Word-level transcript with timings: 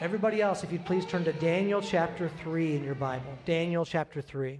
Everybody 0.00 0.42
else, 0.42 0.64
if 0.64 0.72
you'd 0.72 0.84
please 0.84 1.06
turn 1.06 1.24
to 1.24 1.32
Daniel 1.32 1.80
chapter 1.80 2.28
3 2.28 2.74
in 2.74 2.82
your 2.82 2.96
Bible. 2.96 3.38
Daniel 3.46 3.84
chapter 3.84 4.20
3. 4.20 4.58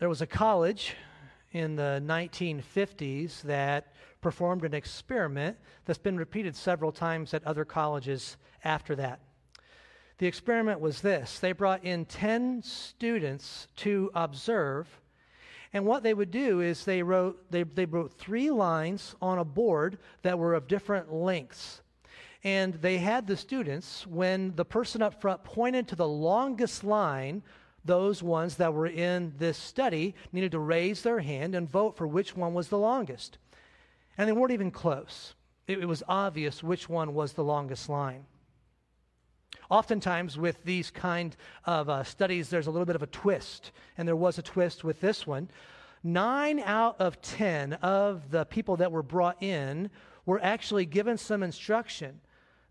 There 0.00 0.08
was 0.08 0.20
a 0.20 0.26
college 0.26 0.96
in 1.52 1.76
the 1.76 2.02
1950s 2.04 3.42
that 3.42 3.94
performed 4.24 4.64
an 4.64 4.72
experiment 4.72 5.54
that's 5.84 5.98
been 5.98 6.16
repeated 6.16 6.56
several 6.56 6.90
times 6.90 7.34
at 7.34 7.44
other 7.44 7.66
colleges 7.66 8.38
after 8.64 8.96
that. 8.96 9.20
The 10.16 10.26
experiment 10.26 10.80
was 10.80 11.02
this 11.02 11.38
they 11.40 11.52
brought 11.52 11.84
in 11.84 12.06
10 12.06 12.62
students 12.62 13.68
to 13.76 14.10
observe, 14.14 14.88
and 15.74 15.84
what 15.84 16.02
they 16.02 16.14
would 16.14 16.30
do 16.30 16.62
is 16.62 16.86
they 16.86 17.02
wrote, 17.02 17.50
they, 17.50 17.64
they 17.64 17.84
wrote 17.84 18.14
three 18.14 18.50
lines 18.50 19.14
on 19.20 19.38
a 19.38 19.44
board 19.44 19.98
that 20.22 20.38
were 20.38 20.54
of 20.54 20.68
different 20.68 21.12
lengths. 21.12 21.82
And 22.42 22.72
they 22.74 22.96
had 22.96 23.26
the 23.26 23.36
students, 23.36 24.06
when 24.06 24.56
the 24.56 24.64
person 24.64 25.02
up 25.02 25.20
front 25.20 25.44
pointed 25.44 25.88
to 25.88 25.96
the 25.96 26.08
longest 26.08 26.82
line, 26.82 27.42
those 27.84 28.22
ones 28.22 28.56
that 28.56 28.72
were 28.72 28.86
in 28.86 29.34
this 29.36 29.58
study 29.58 30.14
needed 30.32 30.52
to 30.52 30.58
raise 30.58 31.02
their 31.02 31.20
hand 31.20 31.54
and 31.54 31.70
vote 31.70 31.98
for 31.98 32.06
which 32.06 32.34
one 32.34 32.54
was 32.54 32.68
the 32.68 32.78
longest. 32.78 33.36
And 34.16 34.28
they 34.28 34.32
weren't 34.32 34.52
even 34.52 34.70
close. 34.70 35.34
It, 35.66 35.78
it 35.78 35.86
was 35.86 36.02
obvious 36.08 36.62
which 36.62 36.88
one 36.88 37.14
was 37.14 37.32
the 37.32 37.44
longest 37.44 37.88
line. 37.88 38.26
Oftentimes, 39.70 40.36
with 40.38 40.62
these 40.64 40.90
kind 40.90 41.36
of 41.64 41.88
uh, 41.88 42.04
studies, 42.04 42.48
there's 42.48 42.66
a 42.66 42.70
little 42.70 42.86
bit 42.86 42.96
of 42.96 43.02
a 43.02 43.08
twist, 43.08 43.72
and 43.96 44.06
there 44.06 44.16
was 44.16 44.38
a 44.38 44.42
twist 44.42 44.84
with 44.84 45.00
this 45.00 45.26
one. 45.26 45.48
Nine 46.02 46.60
out 46.60 47.00
of 47.00 47.20
ten 47.22 47.72
of 47.74 48.30
the 48.30 48.44
people 48.44 48.76
that 48.76 48.92
were 48.92 49.02
brought 49.02 49.42
in 49.42 49.90
were 50.26 50.42
actually 50.42 50.84
given 50.84 51.16
some 51.16 51.42
instruction 51.42 52.20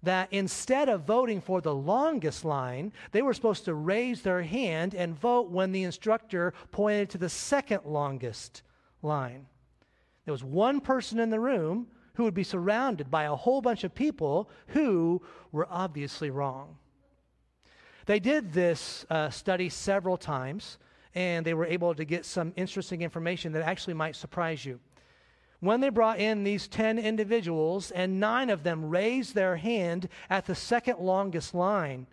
that 0.03 0.27
instead 0.31 0.89
of 0.89 1.05
voting 1.05 1.39
for 1.39 1.61
the 1.61 1.73
longest 1.73 2.43
line, 2.43 2.91
they 3.11 3.21
were 3.21 3.33
supposed 3.33 3.65
to 3.65 3.73
raise 3.73 4.21
their 4.21 4.43
hand 4.43 4.93
and 4.93 5.17
vote 5.17 5.49
when 5.49 5.71
the 5.71 5.83
instructor 5.83 6.53
pointed 6.71 7.09
to 7.09 7.17
the 7.17 7.29
second 7.29 7.81
longest 7.85 8.61
line. 9.01 9.47
There 10.25 10.31
was 10.31 10.43
one 10.43 10.79
person 10.79 11.19
in 11.19 11.29
the 11.29 11.39
room 11.39 11.87
who 12.15 12.23
would 12.23 12.33
be 12.33 12.43
surrounded 12.43 13.09
by 13.09 13.23
a 13.23 13.35
whole 13.35 13.61
bunch 13.61 13.83
of 13.83 13.95
people 13.95 14.49
who 14.67 15.21
were 15.51 15.67
obviously 15.69 16.29
wrong. 16.29 16.77
They 18.05 18.19
did 18.19 18.53
this 18.53 19.05
uh, 19.09 19.29
study 19.29 19.69
several 19.69 20.17
times, 20.17 20.77
and 21.15 21.45
they 21.45 21.53
were 21.53 21.65
able 21.65 21.95
to 21.95 22.05
get 22.05 22.25
some 22.25 22.53
interesting 22.55 23.01
information 23.01 23.53
that 23.53 23.63
actually 23.63 23.93
might 23.93 24.15
surprise 24.15 24.65
you 24.65 24.79
when 25.63 25.79
they 25.79 25.87
brought 25.87 26.19
in 26.19 26.43
these 26.43 26.67
10 26.67 26.99
individuals 26.99 27.89
and 27.91 28.19
nine 28.19 28.49
of 28.49 28.63
them 28.63 28.89
raised 28.89 29.33
their 29.33 29.55
hand 29.55 30.09
at 30.29 30.45
the 30.45 30.53
second 30.53 30.99
longest 30.99 31.53
line, 31.53 32.05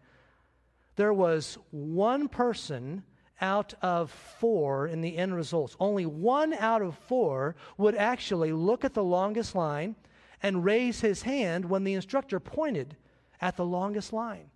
there 0.94 1.12
was 1.12 1.58
one 1.72 2.28
person 2.28 3.02
out 3.40 3.74
of 3.82 4.10
four 4.10 4.86
in 4.86 5.00
the 5.00 5.16
end 5.16 5.34
results. 5.34 5.76
Only 5.80 6.06
one 6.06 6.54
out 6.54 6.82
of 6.82 6.96
four 6.96 7.56
would 7.78 7.94
actually 7.94 8.52
look 8.52 8.84
at 8.84 8.94
the 8.94 9.04
longest 9.04 9.54
line 9.54 9.96
and 10.42 10.64
raise 10.64 11.00
his 11.00 11.22
hand 11.22 11.64
when 11.64 11.84
the 11.84 11.94
instructor 11.94 12.40
pointed 12.40 12.96
at 13.40 13.56
the 13.56 13.64
longest 13.64 14.12
line. 14.12 14.50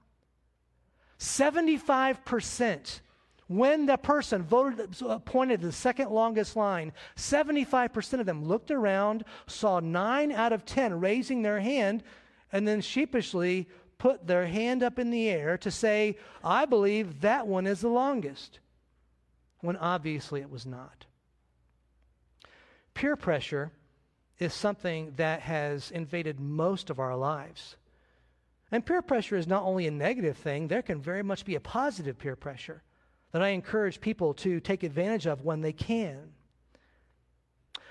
75% 1.18 3.00
when 3.46 3.86
the 3.86 3.96
person 3.96 4.42
voted, 4.42 4.96
uh, 5.02 5.18
pointed 5.18 5.61
the 5.61 5.72
second 5.72 6.11
longest 6.11 6.56
line, 6.56 6.92
75% 7.16 8.20
of 8.20 8.27
them 8.27 8.45
looked 8.45 8.70
around, 8.70 9.24
saw 9.46 9.80
nine 9.80 10.33
out 10.33 10.52
of 10.52 10.64
10 10.64 10.98
raising 11.01 11.42
their 11.42 11.61
hand, 11.61 12.02
and 12.52 12.66
then 12.66 12.80
sheepishly 12.80 13.68
put 13.98 14.27
their 14.27 14.46
hand 14.46 14.83
up 14.83 14.98
in 14.98 15.11
the 15.11 15.28
air 15.28 15.58
to 15.58 15.70
say, 15.70 16.16
I 16.42 16.64
believe 16.64 17.20
that 17.20 17.46
one 17.46 17.66
is 17.66 17.80
the 17.80 17.89
longest, 17.89 18.61
when 19.64 19.77
obviously 19.79 20.41
it 20.41 20.51
was 20.51 20.67
not. 20.67 21.07
Peer 22.92 23.17
pressure 23.17 23.73
is 24.39 24.52
something 24.52 25.13
that 25.17 25.41
has 25.41 25.91
invaded 25.91 26.39
most 26.39 26.91
of 26.91 26.98
our 26.98 27.17
lives. 27.17 27.77
And 28.70 28.85
peer 28.85 29.02
pressure 29.02 29.36
is 29.36 29.47
not 29.47 29.63
only 29.63 29.86
a 29.86 29.91
negative 29.91 30.36
thing, 30.36 30.69
there 30.69 30.83
can 30.83 31.01
very 31.01 31.23
much 31.23 31.45
be 31.45 31.55
a 31.55 31.61
positive 31.61 32.19
peer 32.19 32.36
pressure 32.36 32.83
that 33.33 33.42
I 33.42 33.48
encourage 33.48 34.01
people 34.01 34.35
to 34.35 34.61
take 34.61 34.83
advantage 34.83 35.27
of 35.27 35.45
when 35.45 35.61
they 35.61 35.73
can. 35.73 36.33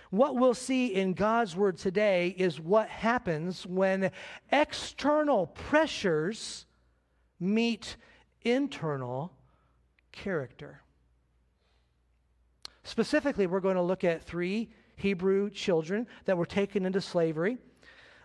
What 0.09 0.35
we'll 0.35 0.53
see 0.53 0.93
in 0.93 1.13
God's 1.13 1.55
Word 1.55 1.79
today 1.79 2.35
is 2.37 2.59
what 2.59 2.87
happens 2.87 3.65
when 3.65 4.11
external 4.51 5.47
pressures 5.47 6.67
meet 7.39 7.95
internal 8.43 9.33
character. 10.11 10.82
Specifically, 12.83 13.47
we're 13.47 13.59
going 13.59 13.75
to 13.75 13.81
look 13.81 14.03
at 14.03 14.23
three 14.23 14.69
Hebrew 14.95 15.49
children 15.49 16.07
that 16.25 16.37
were 16.37 16.45
taken 16.45 16.85
into 16.85 17.01
slavery 17.01 17.57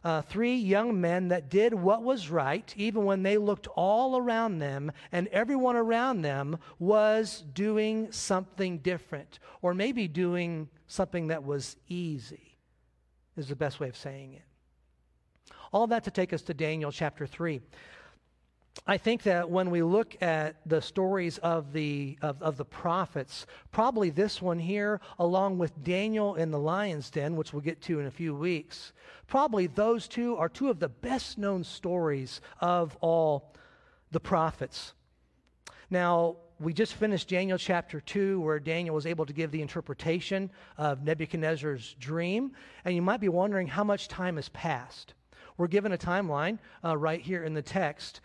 uh, 0.05 0.23
three 0.23 0.55
young 0.55 1.01
men 1.01 1.29
that 1.29 1.51
did 1.51 1.75
what 1.75 2.03
was 2.03 2.31
right, 2.31 2.73
even 2.77 3.05
when 3.05 3.23
they 3.23 3.37
looked 3.37 3.67
all 3.69 4.17
around 4.17 4.59
them 4.59 4.93
and 5.13 5.29
everyone 5.29 5.77
around 5.77 6.23
them 6.23 6.57
was 6.79 7.45
doing 7.53 8.11
something 8.13 8.79
different, 8.79 9.39
or 9.63 9.75
maybe 9.75 10.07
doing 10.07 10.69
something 10.87 11.29
that 11.29 11.45
was 11.45 11.77
easy, 11.89 12.57
is 13.37 13.49
the 13.49 13.57
best 13.57 13.81
way 13.81 13.89
of 13.89 13.97
saying 13.97 14.35
it. 14.35 14.43
All 15.73 15.87
that 15.89 16.05
to 16.05 16.11
take 16.11 16.33
us 16.33 16.43
to 16.43 16.55
Daniel 16.55 16.93
chapter 16.93 17.27
3. 17.27 17.61
I 18.87 18.97
think 18.97 19.23
that 19.25 19.51
when 19.51 19.71
we 19.71 19.83
look 19.83 20.17
at 20.23 20.57
the 20.65 20.81
stories 20.81 21.39
of 21.39 21.73
the, 21.73 22.19
of, 22.23 22.41
of, 22.43 22.57
the 22.57 22.65
prophets, 22.65 23.47
probably 23.71 24.11
this 24.11 24.41
one 24.41 24.59
here, 24.59 25.01
along 25.19 25.59
with 25.59 25.83
Daniel 25.85 26.37
in 26.37 26.51
the 26.51 26.59
lion's 26.59 27.11
den, 27.11 27.37
which 27.37 27.53
we'll 27.53 27.63
get 27.63 27.83
to 27.83 28.01
in 28.01 28.07
a 28.07 28.11
few 28.11 28.35
weeks, 28.35 28.93
probably 29.27 29.67
those 29.67 30.09
two 30.09 30.37
are 30.37 30.49
two 30.49 30.71
of 30.71 30.79
the 30.79 30.89
best 30.89 31.39
known 31.39 31.65
stories 31.65 32.41
of 32.61 32.97
all 33.01 33.53
the 34.11 34.21
prophets. 34.21 34.95
Now, 35.91 36.37
we 36.61 36.73
just 36.73 36.95
finished 36.95 37.29
Daniel 37.29 37.57
chapter 37.57 38.01
2, 38.01 38.41
where 38.41 38.59
Daniel 38.59 38.95
was 38.95 39.07
able 39.07 39.27
to 39.27 39.33
give 39.33 39.51
the 39.53 39.63
interpretation 39.63 40.51
of 40.77 41.05
Nebuchadnezzar's 41.05 41.95
dream. 42.01 42.53
And 42.85 42.95
you 42.97 43.03
might 43.03 43.21
be 43.21 43.29
wondering 43.29 43.69
how 43.69 43.85
much 43.85 44.09
time 44.09 44.37
has 44.37 44.49
passed. 44.49 45.15
We're 45.57 45.69
given 45.69 45.93
a 45.93 45.99
timeline 45.99 46.59
uh, 46.85 46.97
right 46.97 47.21
here 47.21 47.45
in 47.45 47.55
the 47.55 47.63
text. 47.63 48.21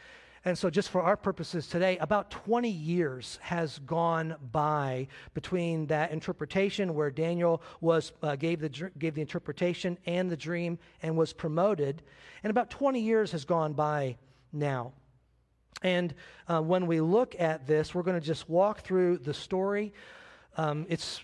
And 0.46 0.58
so, 0.58 0.70
just 0.70 0.90
for 0.90 1.02
our 1.02 1.16
purposes 1.16 1.68
today, 1.68 1.98
about 2.00 2.30
20 2.30 2.70
years 2.70 3.40
has 3.42 3.80
gone 3.80 4.36
by 4.52 5.08
between 5.34 5.88
that 5.88 6.12
interpretation 6.12 6.94
where 6.94 7.10
Daniel 7.10 7.62
was, 7.80 8.12
uh, 8.22 8.36
gave, 8.36 8.60
the, 8.60 8.92
gave 9.00 9.16
the 9.16 9.22
interpretation 9.22 9.98
and 10.06 10.30
the 10.30 10.36
dream 10.36 10.80
and 11.02 11.16
was 11.16 11.32
promoted. 11.32 12.02
And 12.44 12.52
about 12.52 12.70
20 12.70 13.00
years 13.00 13.32
has 13.32 13.46
gone 13.46 13.72
by 13.72 14.18
now. 14.52 14.92
And 15.82 16.14
uh, 16.50 16.62
when 16.62 16.88
we 16.88 17.00
look 17.00 17.36
at 17.40 17.66
this, 17.66 17.96
we're 17.96 18.04
going 18.04 18.20
to 18.20 18.26
just 18.26 18.50
walk 18.50 18.82
through 18.82 19.20
the 19.20 19.34
story. 19.34 19.94
Um, 20.58 20.86
it's 20.90 21.22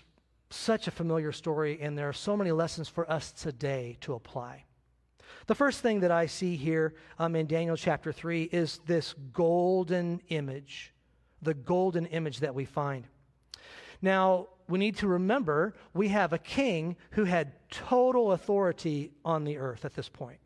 such 0.48 0.88
a 0.88 0.90
familiar 0.90 1.32
story, 1.32 1.78
and 1.80 1.96
there 1.96 2.08
are 2.08 2.14
so 2.14 2.36
many 2.38 2.52
lessons 2.52 2.88
for 2.88 3.10
us 3.10 3.32
today 3.32 3.98
to 4.00 4.14
apply. 4.14 4.64
The 5.46 5.54
first 5.54 5.80
thing 5.80 6.00
that 6.00 6.10
I 6.10 6.26
see 6.26 6.56
here 6.56 6.94
um, 7.18 7.34
in 7.36 7.46
Daniel 7.46 7.76
chapter 7.76 8.12
3 8.12 8.44
is 8.44 8.80
this 8.86 9.14
golden 9.32 10.20
image, 10.28 10.92
the 11.42 11.54
golden 11.54 12.06
image 12.06 12.40
that 12.40 12.54
we 12.54 12.64
find. 12.64 13.06
Now, 14.02 14.48
we 14.68 14.78
need 14.78 14.96
to 14.98 15.08
remember 15.08 15.74
we 15.92 16.08
have 16.08 16.32
a 16.32 16.38
king 16.38 16.96
who 17.12 17.24
had 17.24 17.52
total 17.70 18.32
authority 18.32 19.12
on 19.24 19.44
the 19.44 19.58
earth 19.58 19.84
at 19.84 19.94
this 19.94 20.08
point. 20.08 20.38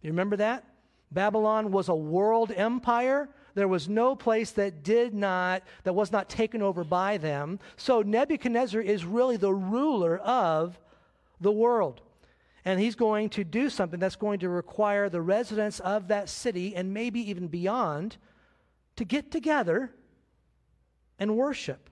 You 0.00 0.10
remember 0.10 0.36
that? 0.36 0.64
Babylon 1.10 1.70
was 1.70 1.88
a 1.88 1.94
world 1.94 2.52
empire. 2.52 3.28
There 3.54 3.68
was 3.68 3.88
no 3.88 4.14
place 4.14 4.50
that 4.52 4.82
did 4.82 5.14
not, 5.14 5.62
that 5.84 5.94
was 5.94 6.12
not 6.12 6.28
taken 6.28 6.62
over 6.62 6.84
by 6.84 7.16
them. 7.16 7.58
So 7.76 8.02
Nebuchadnezzar 8.02 8.80
is 8.80 9.04
really 9.04 9.36
the 9.36 9.52
ruler 9.52 10.18
of 10.18 10.78
the 11.40 11.52
world 11.52 12.02
and 12.66 12.80
he's 12.80 12.96
going 12.96 13.28
to 13.28 13.44
do 13.44 13.70
something 13.70 14.00
that's 14.00 14.16
going 14.16 14.40
to 14.40 14.48
require 14.48 15.08
the 15.08 15.22
residents 15.22 15.78
of 15.78 16.08
that 16.08 16.28
city 16.28 16.74
and 16.74 16.92
maybe 16.92 17.20
even 17.30 17.46
beyond 17.46 18.16
to 18.96 19.04
get 19.04 19.30
together 19.30 19.92
and 21.20 21.36
worship. 21.36 21.88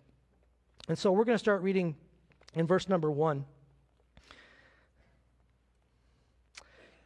And 0.88 0.98
so 0.98 1.12
we're 1.12 1.24
going 1.24 1.36
to 1.36 1.42
start 1.42 1.62
reading 1.62 1.94
in 2.54 2.66
verse 2.66 2.88
number 2.88 3.08
one. 3.08 3.44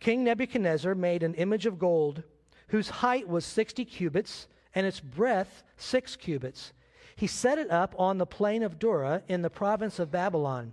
King 0.01 0.25
Nebuchadnezzar 0.25 0.95
made 0.95 1.23
an 1.23 1.35
image 1.35 1.67
of 1.67 1.79
gold 1.79 2.23
whose 2.69 2.89
height 2.89 3.29
was 3.29 3.45
60 3.45 3.85
cubits 3.85 4.49
and 4.75 4.87
its 4.87 4.99
breadth 4.99 5.63
6 5.77 6.17
cubits. 6.17 6.73
He 7.17 7.27
set 7.27 7.59
it 7.59 7.71
up 7.71 7.95
on 7.99 8.17
the 8.17 8.25
plain 8.25 8.63
of 8.63 8.79
Dura 8.79 9.23
in 9.29 9.43
the 9.43 9.51
province 9.51 9.99
of 9.99 10.11
Babylon. 10.11 10.73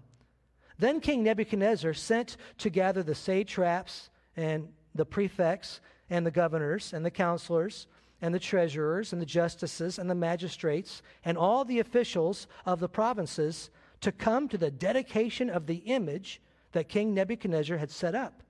Then 0.77 0.99
King 0.99 1.23
Nebuchadnezzar 1.23 1.93
sent 1.93 2.37
to 2.59 2.69
gather 2.69 3.03
the 3.03 3.15
satraps 3.15 4.09
and 4.35 4.69
the 4.93 5.05
prefects 5.05 5.79
and 6.09 6.25
the 6.25 6.31
governors 6.31 6.93
and 6.93 7.05
the 7.05 7.11
counselors 7.11 7.87
and 8.21 8.33
the 8.33 8.39
treasurers 8.39 9.13
and 9.13 9.21
the 9.21 9.25
justices 9.25 9.99
and 9.99 10.09
the 10.09 10.15
magistrates 10.15 11.01
and 11.23 11.37
all 11.37 11.65
the 11.65 11.79
officials 11.79 12.47
of 12.65 12.79
the 12.79 12.89
provinces 12.89 13.69
to 14.01 14.11
come 14.11 14.47
to 14.47 14.57
the 14.57 14.71
dedication 14.71 15.49
of 15.49 15.67
the 15.67 15.75
image 15.75 16.41
that 16.73 16.89
King 16.89 17.13
Nebuchadnezzar 17.13 17.77
had 17.77 17.91
set 17.91 18.15
up. 18.15 18.43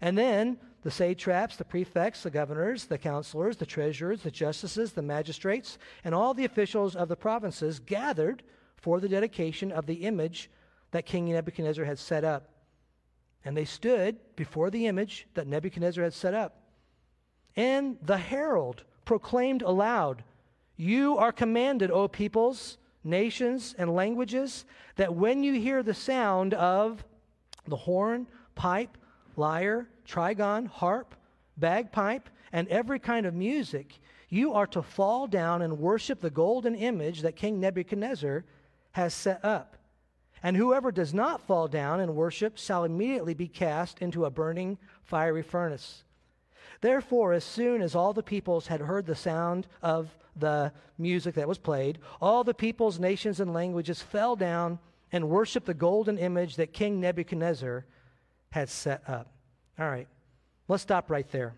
And 0.00 0.16
then 0.16 0.58
the 0.82 0.90
satraps, 0.90 1.56
the 1.56 1.64
prefects, 1.64 2.22
the 2.22 2.30
governors, 2.30 2.84
the 2.84 2.98
counselors, 2.98 3.56
the 3.56 3.66
treasurers, 3.66 4.22
the 4.22 4.30
justices, 4.30 4.92
the 4.92 5.02
magistrates, 5.02 5.78
and 6.04 6.14
all 6.14 6.34
the 6.34 6.44
officials 6.44 6.94
of 6.94 7.08
the 7.08 7.16
provinces 7.16 7.78
gathered 7.78 8.42
for 8.76 9.00
the 9.00 9.08
dedication 9.08 9.72
of 9.72 9.86
the 9.86 10.04
image 10.04 10.50
that 10.96 11.04
King 11.04 11.26
Nebuchadnezzar 11.26 11.84
had 11.84 11.98
set 11.98 12.24
up. 12.24 12.48
And 13.44 13.54
they 13.54 13.66
stood 13.66 14.16
before 14.34 14.70
the 14.70 14.86
image 14.86 15.28
that 15.34 15.46
Nebuchadnezzar 15.46 16.02
had 16.02 16.14
set 16.14 16.32
up. 16.32 16.62
And 17.54 17.98
the 18.00 18.16
herald 18.16 18.82
proclaimed 19.04 19.60
aloud, 19.60 20.24
You 20.74 21.18
are 21.18 21.32
commanded, 21.32 21.90
O 21.90 22.08
peoples, 22.08 22.78
nations, 23.04 23.74
and 23.76 23.94
languages, 23.94 24.64
that 24.96 25.14
when 25.14 25.42
you 25.42 25.52
hear 25.60 25.82
the 25.82 25.92
sound 25.92 26.54
of 26.54 27.04
the 27.68 27.76
horn, 27.76 28.26
pipe, 28.54 28.96
lyre, 29.36 29.90
trigon, 30.08 30.66
harp, 30.66 31.14
bagpipe, 31.58 32.30
and 32.52 32.66
every 32.68 32.98
kind 32.98 33.26
of 33.26 33.34
music, 33.34 33.98
you 34.30 34.54
are 34.54 34.66
to 34.68 34.80
fall 34.80 35.26
down 35.26 35.60
and 35.60 35.78
worship 35.78 36.22
the 36.22 36.30
golden 36.30 36.74
image 36.74 37.20
that 37.20 37.36
King 37.36 37.60
Nebuchadnezzar 37.60 38.46
has 38.92 39.12
set 39.12 39.44
up. 39.44 39.75
And 40.46 40.56
whoever 40.56 40.92
does 40.92 41.12
not 41.12 41.44
fall 41.44 41.66
down 41.66 41.98
and 41.98 42.14
worship 42.14 42.56
shall 42.56 42.84
immediately 42.84 43.34
be 43.34 43.48
cast 43.48 44.00
into 44.00 44.24
a 44.24 44.30
burning 44.30 44.78
fiery 45.02 45.42
furnace. 45.42 46.04
Therefore, 46.80 47.32
as 47.32 47.42
soon 47.42 47.82
as 47.82 47.96
all 47.96 48.12
the 48.12 48.22
peoples 48.22 48.68
had 48.68 48.80
heard 48.80 49.06
the 49.06 49.16
sound 49.16 49.66
of 49.82 50.16
the 50.36 50.72
music 50.98 51.34
that 51.34 51.48
was 51.48 51.58
played, 51.58 51.98
all 52.20 52.44
the 52.44 52.54
peoples, 52.54 53.00
nations, 53.00 53.40
and 53.40 53.52
languages 53.52 54.00
fell 54.00 54.36
down 54.36 54.78
and 55.10 55.28
worshiped 55.28 55.66
the 55.66 55.74
golden 55.74 56.16
image 56.16 56.54
that 56.54 56.72
King 56.72 57.00
Nebuchadnezzar 57.00 57.84
had 58.50 58.68
set 58.68 59.02
up. 59.08 59.32
All 59.80 59.90
right, 59.90 60.06
let's 60.68 60.84
stop 60.84 61.10
right 61.10 61.28
there. 61.32 61.54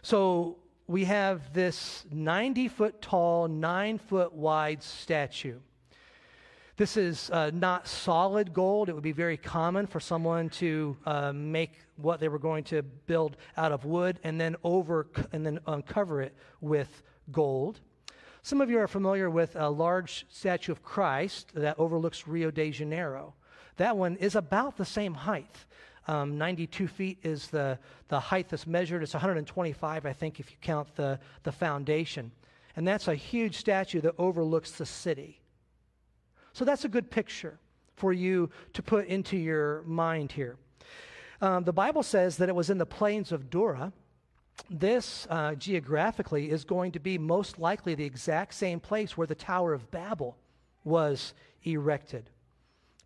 So 0.00 0.58
we 0.86 1.06
have 1.06 1.52
this 1.52 2.04
90 2.12 2.68
foot 2.68 3.02
tall, 3.02 3.48
nine 3.48 3.98
foot 3.98 4.32
wide 4.32 4.80
statue. 4.80 5.58
This 6.76 6.96
is 6.96 7.30
uh, 7.30 7.52
not 7.54 7.86
solid 7.86 8.52
gold. 8.52 8.88
It 8.88 8.94
would 8.94 9.04
be 9.04 9.12
very 9.12 9.36
common 9.36 9.86
for 9.86 10.00
someone 10.00 10.50
to 10.50 10.96
uh, 11.06 11.32
make 11.32 11.70
what 11.94 12.18
they 12.18 12.26
were 12.26 12.40
going 12.40 12.64
to 12.64 12.82
build 12.82 13.36
out 13.56 13.70
of 13.70 13.84
wood 13.84 14.18
and 14.24 14.40
then 14.40 14.56
over 14.64 15.06
and 15.30 15.46
then 15.46 15.60
uncover 15.68 16.20
it 16.20 16.34
with 16.60 17.04
gold. 17.30 17.78
Some 18.42 18.60
of 18.60 18.70
you 18.70 18.80
are 18.80 18.88
familiar 18.88 19.30
with 19.30 19.54
a 19.54 19.70
large 19.70 20.26
statue 20.30 20.72
of 20.72 20.82
Christ 20.82 21.52
that 21.54 21.78
overlooks 21.78 22.26
Rio 22.26 22.50
de 22.50 22.72
Janeiro. 22.72 23.34
That 23.76 23.96
one 23.96 24.16
is 24.16 24.34
about 24.34 24.76
the 24.76 24.84
same 24.84 25.14
height. 25.14 25.56
Um, 26.08 26.38
92 26.38 26.88
feet 26.88 27.18
is 27.22 27.46
the, 27.46 27.78
the 28.08 28.18
height 28.18 28.48
that's 28.48 28.66
measured. 28.66 29.04
It's 29.04 29.14
125, 29.14 30.06
I 30.06 30.12
think, 30.12 30.40
if 30.40 30.50
you 30.50 30.56
count 30.60 30.88
the, 30.96 31.20
the 31.44 31.52
foundation. 31.52 32.32
And 32.74 32.86
that's 32.86 33.06
a 33.06 33.14
huge 33.14 33.58
statue 33.58 34.00
that 34.00 34.16
overlooks 34.18 34.72
the 34.72 34.86
city. 34.86 35.40
So 36.54 36.64
that's 36.64 36.86
a 36.86 36.88
good 36.88 37.10
picture 37.10 37.58
for 37.96 38.14
you 38.14 38.48
to 38.72 38.82
put 38.82 39.06
into 39.06 39.36
your 39.36 39.82
mind 39.82 40.32
here. 40.32 40.56
Um, 41.42 41.64
the 41.64 41.72
Bible 41.72 42.02
says 42.02 42.38
that 42.38 42.48
it 42.48 42.54
was 42.54 42.70
in 42.70 42.78
the 42.78 42.86
plains 42.86 43.30
of 43.30 43.50
Dura. 43.50 43.92
This, 44.70 45.26
uh, 45.28 45.54
geographically, 45.56 46.50
is 46.50 46.64
going 46.64 46.92
to 46.92 46.98
be 46.98 47.18
most 47.18 47.58
likely 47.58 47.94
the 47.94 48.04
exact 48.04 48.54
same 48.54 48.80
place 48.80 49.14
where 49.18 49.26
the 49.26 49.34
Tower 49.34 49.74
of 49.74 49.90
Babel 49.90 50.38
was 50.84 51.34
erected 51.64 52.30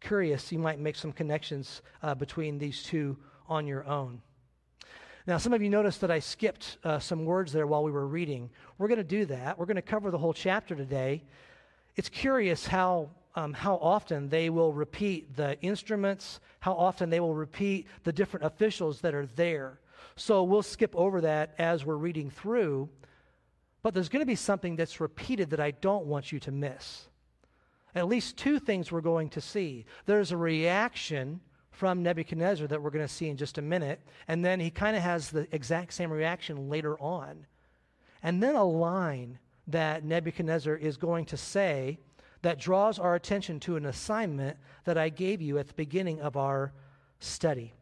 curious, 0.00 0.52
you 0.52 0.58
might 0.58 0.78
make 0.78 0.96
some 0.96 1.12
connections 1.12 1.82
uh, 2.02 2.14
between 2.14 2.58
these 2.58 2.82
two 2.82 3.16
on 3.48 3.66
your 3.66 3.84
own. 3.86 4.20
Now, 5.26 5.36
some 5.36 5.52
of 5.52 5.62
you 5.62 5.68
noticed 5.68 6.00
that 6.00 6.10
I 6.10 6.20
skipped 6.20 6.78
uh, 6.84 6.98
some 6.98 7.24
words 7.24 7.52
there 7.52 7.66
while 7.66 7.84
we 7.84 7.90
were 7.90 8.06
reading. 8.06 8.48
We're 8.78 8.88
going 8.88 8.98
to 8.98 9.04
do 9.04 9.26
that. 9.26 9.58
We're 9.58 9.66
going 9.66 9.76
to 9.76 9.82
cover 9.82 10.10
the 10.10 10.18
whole 10.18 10.32
chapter 10.32 10.74
today. 10.74 11.22
It's 11.96 12.08
curious 12.08 12.66
how, 12.66 13.10
um, 13.38 13.52
how 13.52 13.76
often 13.76 14.28
they 14.28 14.50
will 14.50 14.72
repeat 14.72 15.36
the 15.36 15.60
instruments, 15.60 16.40
how 16.58 16.72
often 16.72 17.08
they 17.08 17.20
will 17.20 17.36
repeat 17.36 17.86
the 18.02 18.12
different 18.12 18.44
officials 18.44 19.00
that 19.02 19.14
are 19.14 19.26
there. 19.26 19.78
So 20.16 20.42
we'll 20.42 20.64
skip 20.64 20.92
over 20.96 21.20
that 21.20 21.54
as 21.56 21.86
we're 21.86 21.94
reading 21.94 22.30
through. 22.30 22.88
But 23.80 23.94
there's 23.94 24.08
going 24.08 24.22
to 24.22 24.26
be 24.26 24.34
something 24.34 24.74
that's 24.74 24.98
repeated 24.98 25.50
that 25.50 25.60
I 25.60 25.70
don't 25.70 26.06
want 26.06 26.32
you 26.32 26.40
to 26.40 26.50
miss. 26.50 27.06
At 27.94 28.08
least 28.08 28.36
two 28.36 28.58
things 28.58 28.90
we're 28.90 29.00
going 29.02 29.28
to 29.30 29.40
see. 29.40 29.84
There's 30.04 30.32
a 30.32 30.36
reaction 30.36 31.40
from 31.70 32.02
Nebuchadnezzar 32.02 32.66
that 32.66 32.82
we're 32.82 32.90
going 32.90 33.06
to 33.06 33.12
see 33.12 33.28
in 33.28 33.36
just 33.36 33.56
a 33.56 33.62
minute, 33.62 34.00
and 34.26 34.44
then 34.44 34.58
he 34.58 34.68
kind 34.68 34.96
of 34.96 35.02
has 35.04 35.30
the 35.30 35.46
exact 35.52 35.92
same 35.92 36.10
reaction 36.10 36.68
later 36.68 36.98
on. 36.98 37.46
And 38.20 38.42
then 38.42 38.56
a 38.56 38.64
line 38.64 39.38
that 39.68 40.04
Nebuchadnezzar 40.04 40.74
is 40.74 40.96
going 40.96 41.26
to 41.26 41.36
say 41.36 42.00
that 42.42 42.58
draws 42.58 42.98
our 42.98 43.14
attention 43.14 43.60
to 43.60 43.76
an 43.76 43.86
assignment 43.86 44.56
that 44.84 44.96
I 44.96 45.08
gave 45.08 45.40
you 45.42 45.58
at 45.58 45.68
the 45.68 45.74
beginning 45.74 46.20
of 46.20 46.36
our 46.36 46.72
study. 47.18 47.74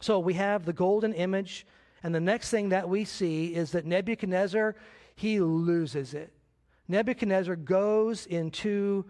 So 0.00 0.18
we 0.18 0.34
have 0.34 0.64
the 0.64 0.72
golden 0.72 1.12
image, 1.12 1.66
and 2.02 2.14
the 2.14 2.20
next 2.20 2.50
thing 2.50 2.68
that 2.70 2.88
we 2.88 3.04
see 3.04 3.54
is 3.54 3.72
that 3.72 3.86
Nebuchadnezzar, 3.86 4.76
he 5.14 5.40
loses 5.40 6.14
it. 6.14 6.32
Nebuchadnezzar 6.88 7.56
goes 7.56 8.26
into 8.26 9.04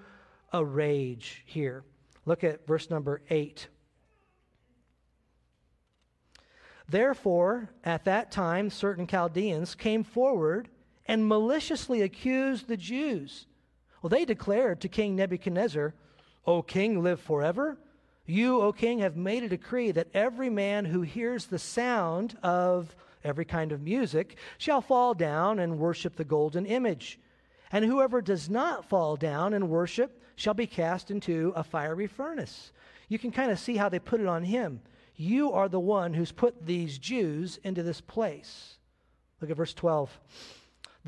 a 0.53 0.65
rage 0.65 1.43
here. 1.47 1.85
Look 2.25 2.45
at 2.45 2.67
verse 2.67 2.91
number 2.91 3.23
8. 3.31 3.69
Therefore, 6.89 7.69
at 7.85 8.05
that 8.07 8.31
time, 8.31 8.71
certain 8.71 9.07
Chaldeans 9.07 9.75
came 9.75 10.03
forward 10.03 10.69
and 11.07 11.29
maliciously 11.29 12.01
accused 12.01 12.67
the 12.67 12.77
Jews. 12.77 13.47
Well, 14.03 14.11
they 14.11 14.25
declared 14.25 14.81
to 14.81 14.89
King 14.89 15.17
Nebuchadnezzar, 15.17 15.95
O 16.47 16.63
king, 16.63 17.03
live 17.03 17.21
forever. 17.21 17.79
You, 18.27 18.61
O 18.61 18.73
king, 18.73 19.01
have 19.01 19.17
made 19.17 19.43
a 19.43 19.49
decree 19.49 19.91
that 19.93 20.09
every 20.15 20.51
man 20.51 20.85
who 20.85 21.03
hears 21.03 21.47
the 21.47 21.59
sound 21.59 22.37
of 22.43 22.95
every 23.25 23.45
kind 23.45 23.73
of 23.73 23.83
music 23.83 24.37
shall 24.59 24.81
fall 24.81 25.15
down 25.15 25.59
and 25.59 25.79
worship 25.79 26.17
the 26.17 26.25
golden 26.25 26.67
image 26.67 27.19
and 27.71 27.85
whoever 27.85 28.21
does 28.21 28.49
not 28.49 28.89
fall 28.89 29.17
down 29.17 29.55
and 29.55 29.69
worship 29.69 30.23
shall 30.37 30.55
be 30.55 30.67
cast 30.67 31.11
into 31.11 31.53
a 31.57 31.65
fiery 31.65 32.07
furnace. 32.07 32.73
You 33.09 33.19
can 33.19 33.31
kind 33.31 33.51
of 33.51 33.59
see 33.59 33.77
how 33.77 33.89
they 33.89 33.99
put 33.99 34.21
it 34.21 34.27
on 34.27 34.45
him. 34.45 34.81
You 35.17 35.53
are 35.53 35.69
the 35.69 35.81
one 35.81 36.15
who's 36.15 36.33
put 36.33 36.67
these 36.67 36.99
Jews 36.99 37.59
into 37.65 37.83
this 37.83 38.01
place. 38.01 38.79
Look 39.41 39.51
at 39.51 39.57
verse 39.57 39.75
12. 39.75 40.19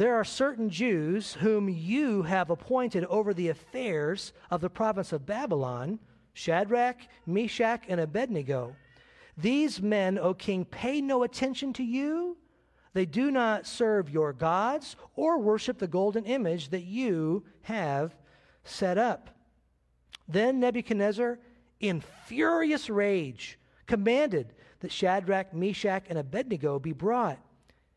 There 0.00 0.14
are 0.14 0.25
certain 0.25 0.71
Jews 0.71 1.35
whom 1.35 1.69
you 1.69 2.23
have 2.23 2.49
appointed 2.49 3.04
over 3.04 3.35
the 3.35 3.49
affairs 3.49 4.33
of 4.50 4.62
the 4.62 4.71
province 4.71 5.12
of 5.12 5.26
Babylon 5.26 5.99
Shadrach, 6.33 6.97
Meshach, 7.26 7.85
and 7.87 8.00
Abednego. 8.00 8.75
These 9.37 9.83
men, 9.83 10.19
O 10.19 10.33
king, 10.33 10.64
pay 10.64 11.02
no 11.02 11.23
attention 11.23 11.75
to 11.75 11.83
you 11.83 12.38
they 12.95 13.04
do 13.04 13.30
not 13.30 13.66
serve 13.66 14.09
your 14.09 14.33
gods 14.33 14.97
or 15.16 15.38
worship 15.38 15.78
the 15.78 15.87
golden 15.87 16.25
image 16.25 16.71
that 16.71 16.85
you 16.85 17.45
have 17.61 18.16
set 18.64 18.97
up. 18.97 19.28
Then 20.26 20.61
Nebuchadnezzar, 20.61 21.38
in 21.78 22.02
furious 22.25 22.88
rage, 22.88 23.59
commanded 23.87 24.54
that 24.78 24.92
Shadrach, 24.92 25.52
Meshach, 25.52 26.07
and 26.09 26.19
Abednego 26.19 26.78
be 26.78 26.95
brought. 26.95 27.38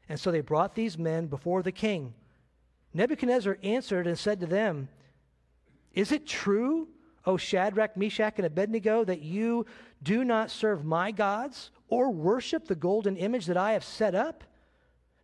And 0.10 0.20
so 0.20 0.32
they 0.32 0.42
brought 0.42 0.76
these 0.76 0.98
men 0.98 1.28
before 1.28 1.64
the 1.64 1.72
king. 1.72 2.14
Nebuchadnezzar 2.94 3.58
answered 3.64 4.08
and 4.08 4.18
said 4.18 4.40
to 4.42 4.46
them, 4.46 4.90
Is 5.94 6.12
it 6.12 6.28
true, 6.28 6.88
O 7.26 7.38
Shadrach, 7.38 7.98
Meshach, 7.98 8.34
and 8.38 8.46
Abednego, 8.46 9.04
that 9.06 9.22
you 9.22 9.66
do 10.02 10.24
not 10.24 10.52
serve 10.52 10.84
my 10.86 11.12
gods 11.12 11.72
or 11.88 12.12
worship 12.12 12.68
the 12.68 12.76
golden 12.76 13.16
image 13.18 13.46
that 13.46 13.58
I 13.58 13.74
have 13.74 13.84
set 13.84 14.14
up? 14.14 14.44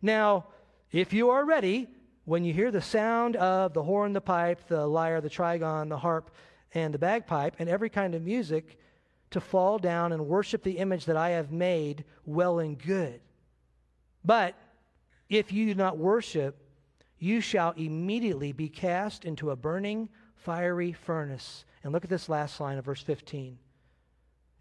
Now, 0.02 0.46
if 0.90 1.12
you 1.12 1.30
are 1.30 1.44
ready, 1.44 1.88
when 2.24 2.44
you 2.44 2.52
hear 2.52 2.70
the 2.70 2.80
sound 2.80 3.36
of 3.36 3.74
the 3.74 3.82
horn, 3.82 4.12
the 4.12 4.20
pipe, 4.20 4.66
the 4.66 4.86
lyre, 4.86 5.20
the 5.20 5.30
trigon, 5.30 5.88
the 5.88 5.98
harp, 5.98 6.30
and 6.74 6.94
the 6.94 6.98
bagpipe, 6.98 7.56
and 7.58 7.68
every 7.68 7.90
kind 7.90 8.14
of 8.14 8.22
music, 8.22 8.78
to 9.30 9.40
fall 9.40 9.78
down 9.78 10.12
and 10.12 10.26
worship 10.26 10.62
the 10.62 10.78
image 10.78 11.04
that 11.04 11.16
I 11.16 11.30
have 11.30 11.52
made, 11.52 12.04
well 12.24 12.58
and 12.58 12.76
good. 12.78 13.20
But 14.24 14.54
if 15.30 15.52
you 15.52 15.66
do 15.66 15.74
not 15.74 15.96
worship, 15.96 16.60
you 17.18 17.40
shall 17.40 17.70
immediately 17.72 18.52
be 18.52 18.68
cast 18.68 19.24
into 19.24 19.50
a 19.50 19.56
burning, 19.56 20.08
fiery 20.34 20.92
furnace. 20.92 21.64
And 21.82 21.92
look 21.92 22.04
at 22.04 22.10
this 22.10 22.28
last 22.28 22.60
line 22.60 22.76
of 22.76 22.84
verse 22.84 23.02
15. 23.02 23.58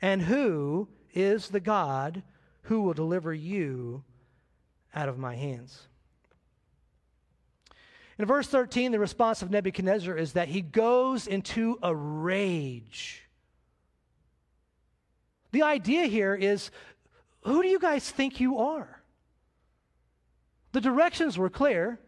And 0.01 0.21
who 0.21 0.87
is 1.13 1.49
the 1.49 1.59
God 1.59 2.21
who 2.63 2.81
will 2.81 2.93
deliver 2.93 3.33
you 3.33 4.03
out 4.93 5.09
of 5.09 5.17
my 5.17 5.35
hands? 5.35 5.87
In 8.19 8.25
verse 8.25 8.47
13, 8.47 8.91
the 8.91 8.99
response 8.99 9.41
of 9.41 9.49
Nebuchadnezzar 9.49 10.15
is 10.15 10.33
that 10.33 10.49
he 10.49 10.61
goes 10.61 11.25
into 11.25 11.79
a 11.81 11.95
rage. 11.95 13.23
The 15.51 15.63
idea 15.63 16.05
here 16.05 16.35
is 16.35 16.69
who 17.41 17.63
do 17.63 17.69
you 17.69 17.79
guys 17.79 18.09
think 18.09 18.39
you 18.39 18.59
are? 18.59 18.98
The 20.71 20.81
directions 20.81 21.37
were 21.37 21.49
clear. 21.49 21.99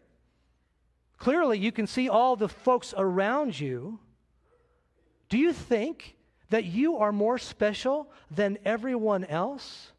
Clearly, 1.18 1.58
you 1.58 1.72
can 1.72 1.86
see 1.86 2.08
all 2.08 2.36
the 2.36 2.48
folks 2.48 2.94
around 2.96 3.58
you. 3.58 4.00
Do 5.28 5.38
you 5.38 5.52
think 5.52 6.16
that 6.50 6.64
you 6.64 6.98
are 6.98 7.12
more 7.12 7.38
special 7.38 8.10
than 8.30 8.58
everyone 8.64 9.24
else? 9.24 9.92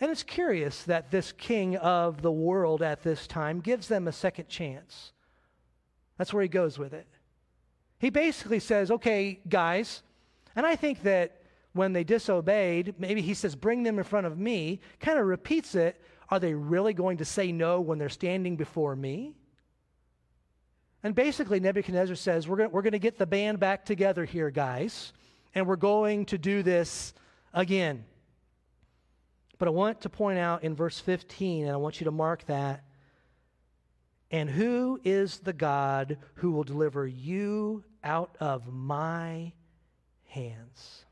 And 0.00 0.10
it's 0.10 0.22
curious 0.22 0.84
that 0.84 1.10
this 1.10 1.32
king 1.32 1.76
of 1.76 2.22
the 2.22 2.30
world 2.30 2.82
at 2.82 3.02
this 3.02 3.26
time 3.26 3.60
gives 3.60 3.88
them 3.88 4.06
a 4.06 4.12
second 4.12 4.48
chance. 4.48 5.12
That's 6.16 6.32
where 6.32 6.42
he 6.42 6.48
goes 6.48 6.78
with 6.78 6.92
it. 6.92 7.06
He 7.98 8.10
basically 8.10 8.60
says, 8.60 8.90
okay, 8.90 9.40
guys, 9.48 10.02
and 10.54 10.64
I 10.64 10.76
think 10.76 11.02
that 11.02 11.42
when 11.72 11.92
they 11.92 12.04
disobeyed, 12.04 12.94
maybe 12.98 13.22
he 13.22 13.34
says, 13.34 13.54
bring 13.56 13.82
them 13.82 13.98
in 13.98 14.04
front 14.04 14.26
of 14.26 14.38
me, 14.38 14.80
kind 15.00 15.18
of 15.18 15.26
repeats 15.26 15.74
it. 15.74 16.00
Are 16.30 16.38
they 16.38 16.54
really 16.54 16.92
going 16.92 17.18
to 17.18 17.24
say 17.24 17.52
no 17.52 17.80
when 17.80 17.98
they're 17.98 18.08
standing 18.08 18.56
before 18.56 18.94
me? 18.94 19.34
And 21.02 21.14
basically, 21.14 21.60
Nebuchadnezzar 21.60 22.16
says, 22.16 22.48
we're 22.48 22.56
going 22.56 22.70
we're 22.70 22.82
to 22.82 22.98
get 22.98 23.18
the 23.18 23.26
band 23.26 23.60
back 23.60 23.84
together 23.84 24.24
here, 24.24 24.50
guys, 24.50 25.12
and 25.54 25.66
we're 25.66 25.76
going 25.76 26.26
to 26.26 26.38
do 26.38 26.62
this 26.62 27.14
again. 27.54 28.04
But 29.58 29.68
I 29.68 29.70
want 29.70 30.02
to 30.02 30.08
point 30.08 30.38
out 30.38 30.64
in 30.64 30.74
verse 30.74 30.98
15, 31.00 31.64
and 31.64 31.72
I 31.72 31.76
want 31.76 32.00
you 32.00 32.04
to 32.04 32.10
mark 32.10 32.44
that. 32.46 32.84
And 34.30 34.50
who 34.50 35.00
is 35.04 35.38
the 35.38 35.52
God 35.52 36.18
who 36.34 36.50
will 36.50 36.64
deliver 36.64 37.06
you 37.06 37.84
out 38.04 38.36
of 38.40 38.72
my 38.72 39.52
hands? 40.26 41.04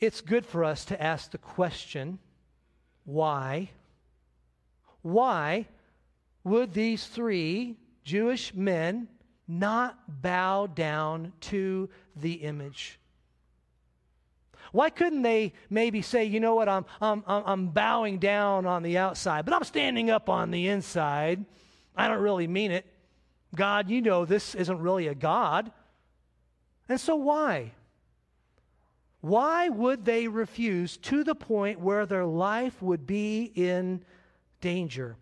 It's 0.00 0.20
good 0.20 0.44
for 0.44 0.64
us 0.64 0.84
to 0.86 1.02
ask 1.02 1.30
the 1.30 1.38
question 1.38 2.18
why? 3.04 3.70
Why 5.02 5.66
would 6.42 6.72
these 6.72 7.06
three 7.06 7.76
Jewish 8.02 8.54
men 8.54 9.08
not 9.46 10.22
bow 10.22 10.66
down 10.66 11.32
to 11.40 11.88
the 12.16 12.32
image? 12.34 12.98
Why 14.72 14.90
couldn't 14.90 15.22
they 15.22 15.52
maybe 15.70 16.02
say, 16.02 16.24
you 16.24 16.40
know 16.40 16.54
what, 16.54 16.68
I'm, 16.68 16.84
I'm, 17.00 17.22
I'm 17.26 17.68
bowing 17.68 18.18
down 18.18 18.66
on 18.66 18.82
the 18.82 18.98
outside, 18.98 19.44
but 19.44 19.54
I'm 19.54 19.64
standing 19.64 20.10
up 20.10 20.28
on 20.28 20.50
the 20.50 20.68
inside? 20.68 21.44
I 21.94 22.08
don't 22.08 22.20
really 22.20 22.48
mean 22.48 22.72
it. 22.72 22.84
God, 23.54 23.88
you 23.88 24.00
know 24.02 24.24
this 24.24 24.54
isn't 24.54 24.80
really 24.80 25.06
a 25.06 25.14
God. 25.14 25.70
And 26.88 27.00
so 27.00 27.14
why? 27.14 27.72
Why 29.24 29.70
would 29.70 30.04
they 30.04 30.28
refuse 30.28 30.98
to 30.98 31.24
the 31.24 31.34
point 31.34 31.80
where 31.80 32.04
their 32.04 32.26
life 32.26 32.82
would 32.82 33.06
be 33.06 33.50
in 33.54 34.04
danger? 34.60 35.16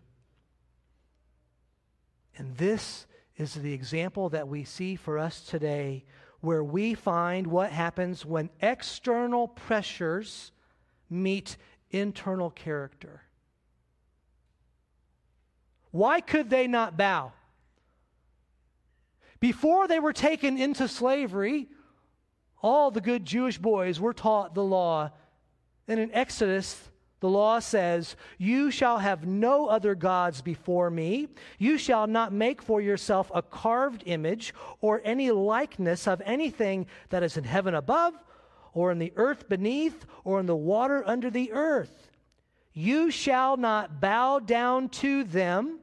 And 2.37 2.57
this 2.57 3.07
is 3.37 3.53
the 3.53 3.71
example 3.71 4.27
that 4.27 4.49
we 4.49 4.65
see 4.65 4.97
for 4.97 5.17
us 5.17 5.39
today 5.39 6.03
where 6.41 6.65
we 6.65 6.95
find 6.95 7.47
what 7.47 7.71
happens 7.71 8.25
when 8.25 8.49
external 8.61 9.47
pressures 9.47 10.51
meet 11.09 11.55
internal 11.89 12.49
character. 12.49 13.21
Why 15.91 16.19
could 16.19 16.49
they 16.49 16.67
not 16.67 16.97
bow? 16.97 17.31
Before 19.39 19.87
they 19.87 20.01
were 20.01 20.11
taken 20.11 20.57
into 20.57 20.89
slavery, 20.89 21.69
all 22.63 22.89
the 22.89 23.01
good 23.01 23.25
Jewish 23.25 23.57
boys 23.59 23.99
were 23.99 24.13
taught 24.13 24.55
the 24.55 24.63
law. 24.63 25.11
And 25.87 25.99
in 25.99 26.11
Exodus 26.13 26.89
the 27.19 27.29
law 27.29 27.59
says, 27.59 28.17
You 28.37 28.71
shall 28.71 28.97
have 28.97 29.25
no 29.25 29.67
other 29.67 29.95
gods 29.95 30.41
before 30.41 30.89
me. 30.89 31.29
You 31.57 31.77
shall 31.77 32.07
not 32.07 32.33
make 32.33 32.61
for 32.61 32.81
yourself 32.81 33.31
a 33.33 33.41
carved 33.41 34.03
image 34.05 34.53
or 34.81 35.01
any 35.05 35.31
likeness 35.31 36.05
of 36.07 36.21
anything 36.25 36.87
that 37.09 37.23
is 37.23 37.37
in 37.37 37.45
heaven 37.45 37.75
above, 37.75 38.13
or 38.73 38.91
in 38.91 38.99
the 38.99 39.13
earth 39.15 39.47
beneath, 39.47 40.05
or 40.25 40.39
in 40.39 40.47
the 40.47 40.55
water 40.55 41.01
under 41.05 41.29
the 41.29 41.53
earth. 41.53 42.11
You 42.73 43.09
shall 43.09 43.55
not 43.55 44.01
bow 44.01 44.39
down 44.39 44.89
to 44.89 45.23
them 45.23 45.79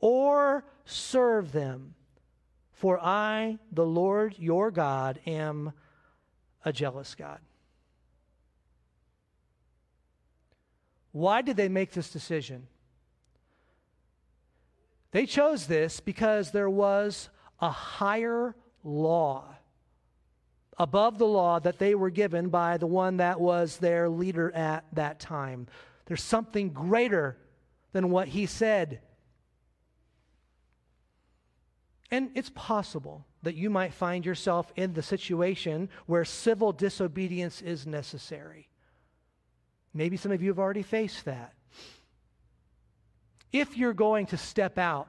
or 0.00 0.64
serve 0.86 1.52
them. 1.52 1.94
For 2.72 2.98
I, 2.98 3.58
the 3.72 3.84
Lord 3.84 4.36
your 4.38 4.70
God, 4.70 5.20
am 5.26 5.72
a 6.64 6.72
jealous 6.72 7.14
God. 7.14 7.40
Why 11.12 11.42
did 11.42 11.56
they 11.56 11.68
make 11.68 11.92
this 11.92 12.10
decision? 12.10 12.66
They 15.12 15.26
chose 15.26 15.66
this 15.66 16.00
because 16.00 16.50
there 16.50 16.70
was 16.70 17.28
a 17.60 17.70
higher 17.70 18.56
law 18.82 19.44
above 20.78 21.18
the 21.18 21.26
law 21.26 21.60
that 21.60 21.78
they 21.78 21.94
were 21.94 22.10
given 22.10 22.48
by 22.48 22.76
the 22.78 22.86
one 22.86 23.18
that 23.18 23.40
was 23.40 23.76
their 23.76 24.08
leader 24.08 24.50
at 24.52 24.84
that 24.92 25.20
time. 25.20 25.68
There's 26.06 26.22
something 26.22 26.70
greater 26.70 27.36
than 27.92 28.10
what 28.10 28.28
he 28.28 28.46
said. 28.46 29.00
And 32.10 32.30
it's 32.34 32.50
possible 32.54 33.24
that 33.44 33.54
you 33.54 33.70
might 33.70 33.94
find 33.94 34.26
yourself 34.26 34.72
in 34.76 34.92
the 34.92 35.02
situation 35.02 35.88
where 36.06 36.24
civil 36.24 36.72
disobedience 36.72 37.62
is 37.62 37.86
necessary. 37.86 38.68
Maybe 39.92 40.16
some 40.16 40.32
of 40.32 40.42
you 40.42 40.48
have 40.48 40.58
already 40.58 40.82
faced 40.82 41.24
that. 41.26 41.54
If 43.52 43.76
you're 43.76 43.94
going 43.94 44.26
to 44.26 44.36
step 44.36 44.78
out 44.78 45.08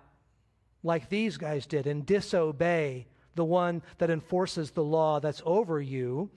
like 0.83 1.09
these 1.09 1.37
guys 1.37 1.65
did 1.65 1.87
and 1.87 2.05
disobey 2.05 3.07
the 3.33 3.43
one 3.43 3.81
that 3.97 4.11
enforces 4.11 4.71
the 4.71 4.83
law 4.83 5.19
that's 5.19 5.41
over 5.45 5.81
you, 5.81 6.29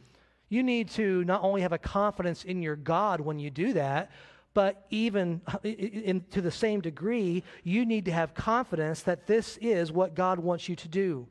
you 0.48 0.62
need 0.62 0.88
to 0.90 1.22
not 1.24 1.42
only 1.42 1.60
have 1.60 1.74
a 1.74 1.78
confidence 1.78 2.44
in 2.44 2.62
your 2.62 2.76
God 2.76 3.20
when 3.20 3.38
you 3.38 3.50
do 3.50 3.74
that, 3.74 4.10
but 4.54 4.86
even 4.90 5.42
in, 5.62 6.24
to 6.30 6.40
the 6.40 6.50
same 6.50 6.80
degree, 6.80 7.44
you 7.62 7.84
need 7.84 8.06
to 8.06 8.12
have 8.12 8.34
confidence 8.34 9.02
that 9.02 9.26
this 9.26 9.58
is 9.58 9.92
what 9.92 10.14
God 10.14 10.38
wants 10.38 10.68
you 10.68 10.76
to 10.76 10.88
do. 10.88 11.28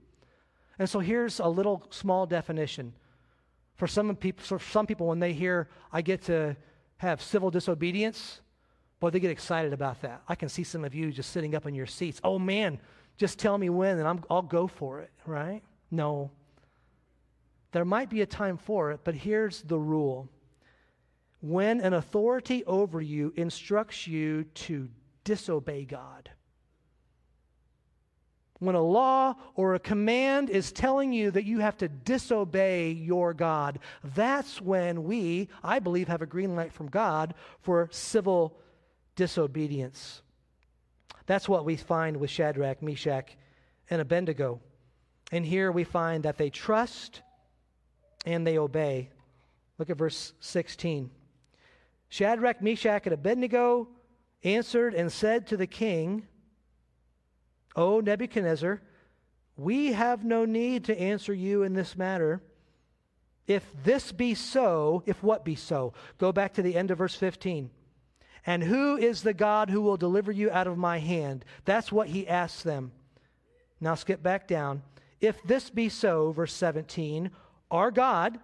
And 0.80 0.90
so 0.90 1.00
here's 1.00 1.40
a 1.40 1.48
little 1.48 1.84
small 1.90 2.26
definition. 2.26 2.94
For 3.76 3.88
some 3.88 4.16
people, 4.16 4.44
for 4.44 4.60
some 4.60 4.88
people, 4.88 5.08
when 5.08 5.20
they 5.20 5.34
hear, 5.34 5.70
I 5.92 6.02
get 6.02 6.24
to 6.24 6.56
have 6.98 7.22
civil 7.22 7.52
disobedience, 7.52 8.42
boy, 9.00 9.12
they 9.12 9.20
get 9.20 9.32
excited 9.32 9.74
about 9.74 10.02
that. 10.02 10.22
I 10.28 10.36
can 10.36 10.50
see 10.50 10.64
some 10.64 10.84
of 10.84 10.96
you 10.96 11.12
just 11.12 11.32
sitting 11.32 11.56
up 11.56 11.66
in 11.66 11.76
your 11.76 11.86
seats. 11.86 12.20
Oh 12.24 12.40
man, 12.40 12.80
just 13.18 13.40
tell 13.40 13.58
me 13.58 13.70
when 13.70 13.98
and 14.00 14.08
I'm, 14.08 14.24
I'll 14.30 14.42
go 14.42 14.68
for 14.68 15.02
it, 15.02 15.12
right? 15.26 15.62
No. 15.92 16.32
There 17.72 17.86
might 17.86 18.10
be 18.10 18.22
a 18.22 18.26
time 18.26 18.58
for 18.58 18.92
it, 18.92 19.02
but 19.04 19.14
here's 19.16 19.62
the 19.62 19.78
rule. 19.78 20.30
When 21.42 21.82
an 21.82 21.94
authority 21.94 22.64
over 22.66 23.02
you 23.02 23.34
instructs 23.36 24.08
you 24.08 24.44
to 24.44 24.90
disobey 25.24 25.86
God, 25.86 26.32
when 28.60 28.76
a 28.76 28.82
law 28.82 29.36
or 29.56 29.76
a 29.76 29.80
command 29.80 30.50
is 30.50 30.72
telling 30.72 31.14
you 31.14 31.32
that 31.32 31.46
you 31.46 31.60
have 31.60 31.78
to 31.78 31.88
disobey 31.88 32.92
your 32.92 33.34
God, 33.34 33.80
that's 34.04 34.62
when 34.62 35.04
we, 35.04 35.50
I 35.64 35.80
believe, 35.80 36.08
have 36.08 36.22
a 36.22 36.28
green 36.28 36.56
light 36.56 36.74
from 36.74 36.88
God 36.88 37.36
for 37.62 37.88
civil 37.92 38.58
disobedience. 39.16 40.22
That's 41.28 41.48
what 41.48 41.66
we 41.66 41.76
find 41.76 42.18
with 42.18 42.30
Shadrach, 42.30 42.82
Meshach, 42.82 43.38
and 43.90 44.02
Abednego. 44.02 44.60
And 45.32 45.46
here 45.46 45.72
we 45.72 45.84
find 45.84 46.24
that 46.24 46.38
they 46.38 46.50
trust 46.50 47.22
and 48.26 48.48
they 48.48 48.58
obey. 48.58 49.10
Look 49.78 49.90
at 49.90 49.98
verse 49.98 50.34
16. 50.40 51.12
Shadrach, 52.10 52.62
Meshach, 52.62 53.06
and 53.06 53.14
Abednego 53.14 53.90
answered 54.44 54.94
and 54.94 55.12
said 55.12 55.48
to 55.48 55.58
the 55.58 55.68
king, 55.68 56.26
O 57.78 58.00
Nebuchadnezzar, 58.00 58.82
we 59.56 59.94
have 59.94 60.26
no 60.26 60.46
need 60.46 60.86
to 60.86 61.00
answer 61.00 61.34
you 61.34 61.62
in 61.64 61.74
this 61.74 61.96
matter. 61.96 62.42
If 63.46 63.64
this 63.84 64.12
be 64.12 64.34
so, 64.34 65.04
if 65.06 65.24
what 65.24 65.46
be 65.46 65.56
so? 65.56 65.94
Go 66.18 66.32
back 66.32 66.56
to 66.56 66.62
the 66.62 66.76
end 66.76 66.92
of 66.92 66.98
verse 66.98 67.16
15. 67.16 67.70
And 68.46 68.64
who 68.64 68.98
is 68.98 69.22
the 69.22 69.34
God 69.34 69.70
who 69.70 69.82
will 69.82 69.98
deliver 69.98 70.32
you 70.32 70.50
out 70.50 70.68
of 70.68 70.78
my 70.78 71.00
hand? 71.00 71.46
That's 71.66 71.92
what 71.92 72.08
he 72.08 72.28
asks 72.28 72.64
them. 72.64 72.92
Now 73.80 73.96
skip 73.96 74.24
back 74.24 74.48
down. 74.48 74.82
If 75.22 75.42
this 75.44 75.70
be 75.70 75.90
so, 75.90 76.32
verse 76.32 76.54
17, 76.54 77.30
our 77.70 77.92
God, 77.92 78.40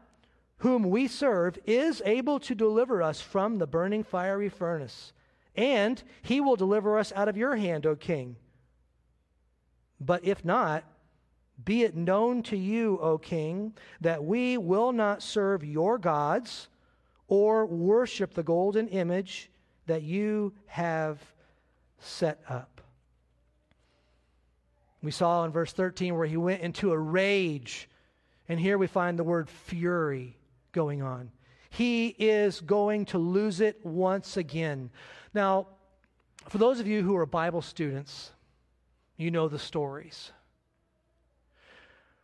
whom 0.57 0.89
we 0.89 1.07
serve, 1.07 1.57
is 1.65 2.01
able 2.05 2.39
to 2.41 2.55
deliver 2.55 3.01
us 3.01 3.19
from 3.21 3.57
the 3.57 3.67
burning 3.67 4.03
fiery 4.03 4.49
furnace, 4.49 5.13
and 5.55 6.01
he 6.21 6.39
will 6.39 6.55
deliver 6.55 6.97
us 6.97 7.11
out 7.15 7.27
of 7.27 7.37
your 7.37 7.55
hand, 7.55 7.85
O 7.85 7.95
king. 7.95 8.35
But 10.05 10.23
if 10.25 10.43
not, 10.43 10.83
be 11.63 11.83
it 11.83 11.95
known 11.95 12.43
to 12.43 12.57
you, 12.57 12.99
O 12.99 13.17
king, 13.17 13.73
that 14.01 14.23
we 14.23 14.57
will 14.57 14.91
not 14.91 15.21
serve 15.21 15.63
your 15.63 15.97
gods 15.97 16.67
or 17.27 17.65
worship 17.65 18.33
the 18.33 18.43
golden 18.43 18.87
image 18.89 19.49
that 19.85 20.01
you 20.01 20.53
have 20.65 21.19
set 21.99 22.41
up. 22.49 22.81
We 25.01 25.11
saw 25.11 25.43
in 25.43 25.51
verse 25.51 25.73
13 25.73 26.15
where 26.15 26.27
he 26.27 26.37
went 26.37 26.61
into 26.61 26.91
a 26.91 26.97
rage, 26.97 27.89
and 28.47 28.59
here 28.59 28.77
we 28.77 28.87
find 28.87 29.19
the 29.19 29.23
word 29.23 29.49
fury 29.49 30.37
going 30.71 31.01
on. 31.01 31.31
He 31.69 32.09
is 32.19 32.61
going 32.61 33.05
to 33.05 33.17
lose 33.17 33.59
it 33.61 33.85
once 33.85 34.37
again. 34.37 34.89
Now, 35.33 35.67
for 36.47 36.57
those 36.57 36.79
of 36.79 36.87
you 36.87 37.03
who 37.03 37.15
are 37.15 37.25
Bible 37.25 37.61
students, 37.61 38.31
you 39.23 39.31
know 39.31 39.47
the 39.47 39.57
stories. 39.57 40.31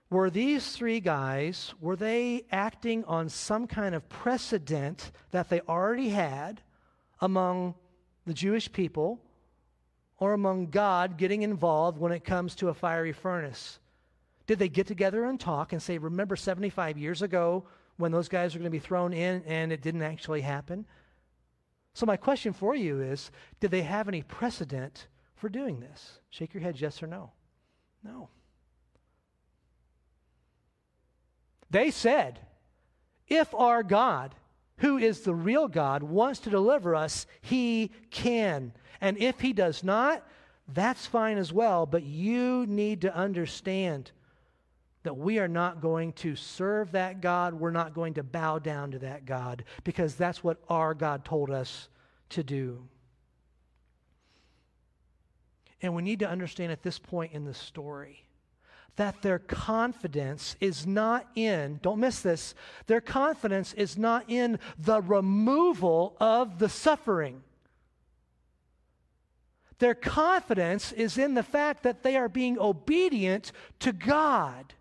Were 0.10 0.30
these 0.30 0.72
three 0.76 1.00
guys, 1.00 1.74
were 1.80 1.96
they 1.96 2.46
acting 2.52 3.06
on 3.06 3.30
some 3.30 3.68
kind 3.68 3.96
of 3.96 4.10
precedent 4.10 5.12
that 5.32 5.50
they 5.50 5.62
already 5.62 6.10
had 6.10 6.62
among 7.22 7.76
the 8.26 8.34
Jewish 8.34 8.72
people 8.72 9.22
or 10.18 10.34
among 10.34 10.68
God 10.68 11.18
getting 11.18 11.44
involved 11.44 12.00
when 12.00 12.12
it 12.12 12.24
comes 12.24 12.56
to 12.56 12.70
a 12.70 12.74
fiery 12.74 13.14
furnace? 13.14 13.80
Did 14.48 14.58
they 14.58 14.70
get 14.70 14.88
together 14.88 15.26
and 15.26 15.40
talk 15.40 15.74
and 15.74 15.82
say, 15.82 16.00
remember 16.00 16.36
75 16.36 16.98
years 16.98 17.22
ago 17.22 17.66
when 17.98 18.12
those 18.12 18.28
guys 18.28 18.54
were 18.54 18.60
going 18.60 18.72
to 18.72 18.72
be 18.72 18.80
thrown 18.80 19.14
in 19.14 19.44
and 19.46 19.72
it 19.72 19.82
didn't 19.82 20.02
actually 20.02 20.42
happen? 20.42 20.86
So, 21.94 22.06
my 22.06 22.18
question 22.18 22.54
for 22.54 22.76
you 22.76 23.02
is 23.02 23.30
Did 23.60 23.70
they 23.72 23.84
have 23.84 24.08
any 24.08 24.24
precedent 24.24 25.08
for 25.40 25.50
doing 25.50 25.80
this? 25.80 26.20
Shake 26.30 26.54
your 26.54 26.62
head, 26.62 26.80
yes 26.80 27.02
or 27.02 27.08
no. 27.08 27.32
No. 28.04 28.30
They 31.70 31.92
said, 31.92 32.40
if 33.28 33.54
our 33.54 33.84
God, 33.84 34.36
who 34.78 34.98
is 34.98 35.22
the 35.22 35.36
real 35.36 35.68
God, 35.68 36.04
wants 36.04 36.40
to 36.42 36.50
deliver 36.50 36.96
us, 36.96 37.26
he 37.42 37.92
can. 38.12 38.74
And 39.02 39.18
if 39.18 39.40
he 39.40 39.54
does 39.54 39.84
not, 39.84 40.26
that's 40.68 41.06
fine 41.06 41.38
as 41.38 41.54
well. 41.54 41.86
But 41.86 42.04
you 42.04 42.66
need 42.68 43.02
to 43.02 43.16
understand 43.16 44.12
that 45.04 45.16
we 45.16 45.40
are 45.40 45.48
not 45.48 45.82
going 45.82 46.14
to 46.14 46.36
serve 46.36 46.92
that 46.92 47.22
God. 47.22 47.54
We're 47.54 47.72
not 47.72 47.94
going 47.94 48.16
to 48.16 48.24
bow 48.24 48.60
down 48.60 48.92
to 48.92 49.00
that 49.00 49.26
God 49.26 49.64
because 49.84 50.16
that's 50.16 50.44
what 50.44 50.58
our 50.70 50.94
God 50.94 51.24
told 51.24 51.50
us 51.50 51.88
to 52.30 52.44
do. 52.44 52.88
And 55.82 55.96
we 55.96 56.02
need 56.02 56.20
to 56.20 56.30
understand 56.30 56.72
at 56.72 56.84
this 56.84 57.00
point 57.00 57.34
in 57.34 57.46
the 57.46 57.54
story 57.54 58.26
that 58.96 59.22
their 59.22 59.40
confidence 59.40 60.58
is 60.60 60.86
not 60.86 61.26
in, 61.34 61.80
don't 61.82 62.00
miss 62.00 62.20
this, 62.20 62.54
their 62.88 63.00
confidence 63.00 63.72
is 63.74 63.98
not 63.98 64.26
in 64.28 64.60
the 64.78 65.02
removal 65.02 66.18
of 66.20 66.60
the 66.60 66.68
suffering. 66.68 67.42
Their 69.78 69.96
confidence 69.96 70.92
is 70.92 71.18
in 71.18 71.34
the 71.34 71.44
fact 71.44 71.84
that 71.84 72.04
they 72.04 72.18
are 72.18 72.28
being 72.28 72.60
obedient 72.60 73.54
to 73.80 73.94
God. 73.94 74.74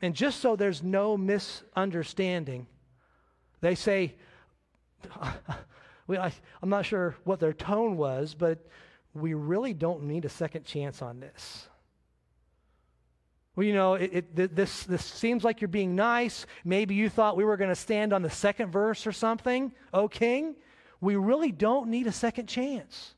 And 0.00 0.14
just 0.14 0.40
so 0.40 0.54
there's 0.54 0.82
no 0.82 1.16
misunderstanding, 1.16 2.68
they 3.60 3.74
say, 3.74 4.14
well, 6.10 6.22
I, 6.22 6.32
am 6.60 6.68
not 6.70 6.84
sure 6.84 7.14
what 7.22 7.38
their 7.38 7.52
tone 7.52 7.96
was, 7.96 8.34
but 8.34 8.66
we 9.14 9.32
really 9.34 9.72
don't 9.72 10.02
need 10.02 10.24
a 10.24 10.28
second 10.28 10.64
chance 10.64 11.02
on 11.02 11.20
this. 11.20 11.68
Well, 13.54 13.64
you 13.64 13.74
know, 13.74 13.94
it, 13.94 14.26
it, 14.36 14.56
this, 14.56 14.82
this 14.82 15.04
seems 15.04 15.44
like 15.44 15.60
you're 15.60 15.68
being 15.68 15.94
nice. 15.94 16.46
Maybe 16.64 16.96
you 16.96 17.08
thought 17.08 17.36
we 17.36 17.44
were 17.44 17.56
going 17.56 17.70
to 17.70 17.76
stand 17.76 18.12
on 18.12 18.22
the 18.22 18.30
second 18.30 18.72
verse 18.72 19.06
or 19.06 19.12
something. 19.12 19.70
Oh, 19.94 20.08
King, 20.08 20.56
we 21.00 21.14
really 21.14 21.52
don't 21.52 21.88
need 21.88 22.08
a 22.08 22.12
second 22.12 22.48
chance. 22.48 23.14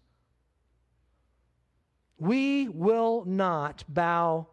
We 2.19 2.69
will 2.69 3.25
not 3.25 3.85
bow 3.89 4.49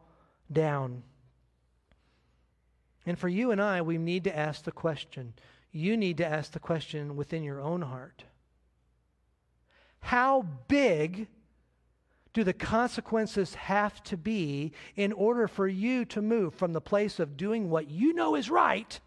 down. 0.49 1.03
And 3.05 3.19
for 3.19 3.27
you 3.27 3.51
and 3.51 3.61
I, 3.61 3.81
we 3.81 3.97
need 3.97 4.23
to 4.23 4.37
ask 4.37 4.63
the 4.63 4.71
question. 4.71 5.33
You 5.71 5.97
need 5.97 6.17
to 6.17 6.25
ask 6.25 6.51
the 6.51 6.59
question 6.59 7.15
within 7.15 7.43
your 7.43 7.59
own 7.59 7.81
heart 7.81 8.23
how 10.01 10.45
big 10.67 11.27
do 12.33 12.43
the 12.43 12.53
consequences 12.53 13.55
have 13.55 14.03
to 14.03 14.15
be 14.15 14.71
in 14.95 15.11
order 15.13 15.47
for 15.47 15.67
you 15.67 16.05
to 16.05 16.21
move 16.21 16.53
from 16.53 16.73
the 16.73 16.81
place 16.81 17.19
of 17.19 17.37
doing 17.37 17.69
what 17.69 17.89
you 17.89 18.13
know 18.13 18.35
is 18.35 18.49
right 18.49 18.99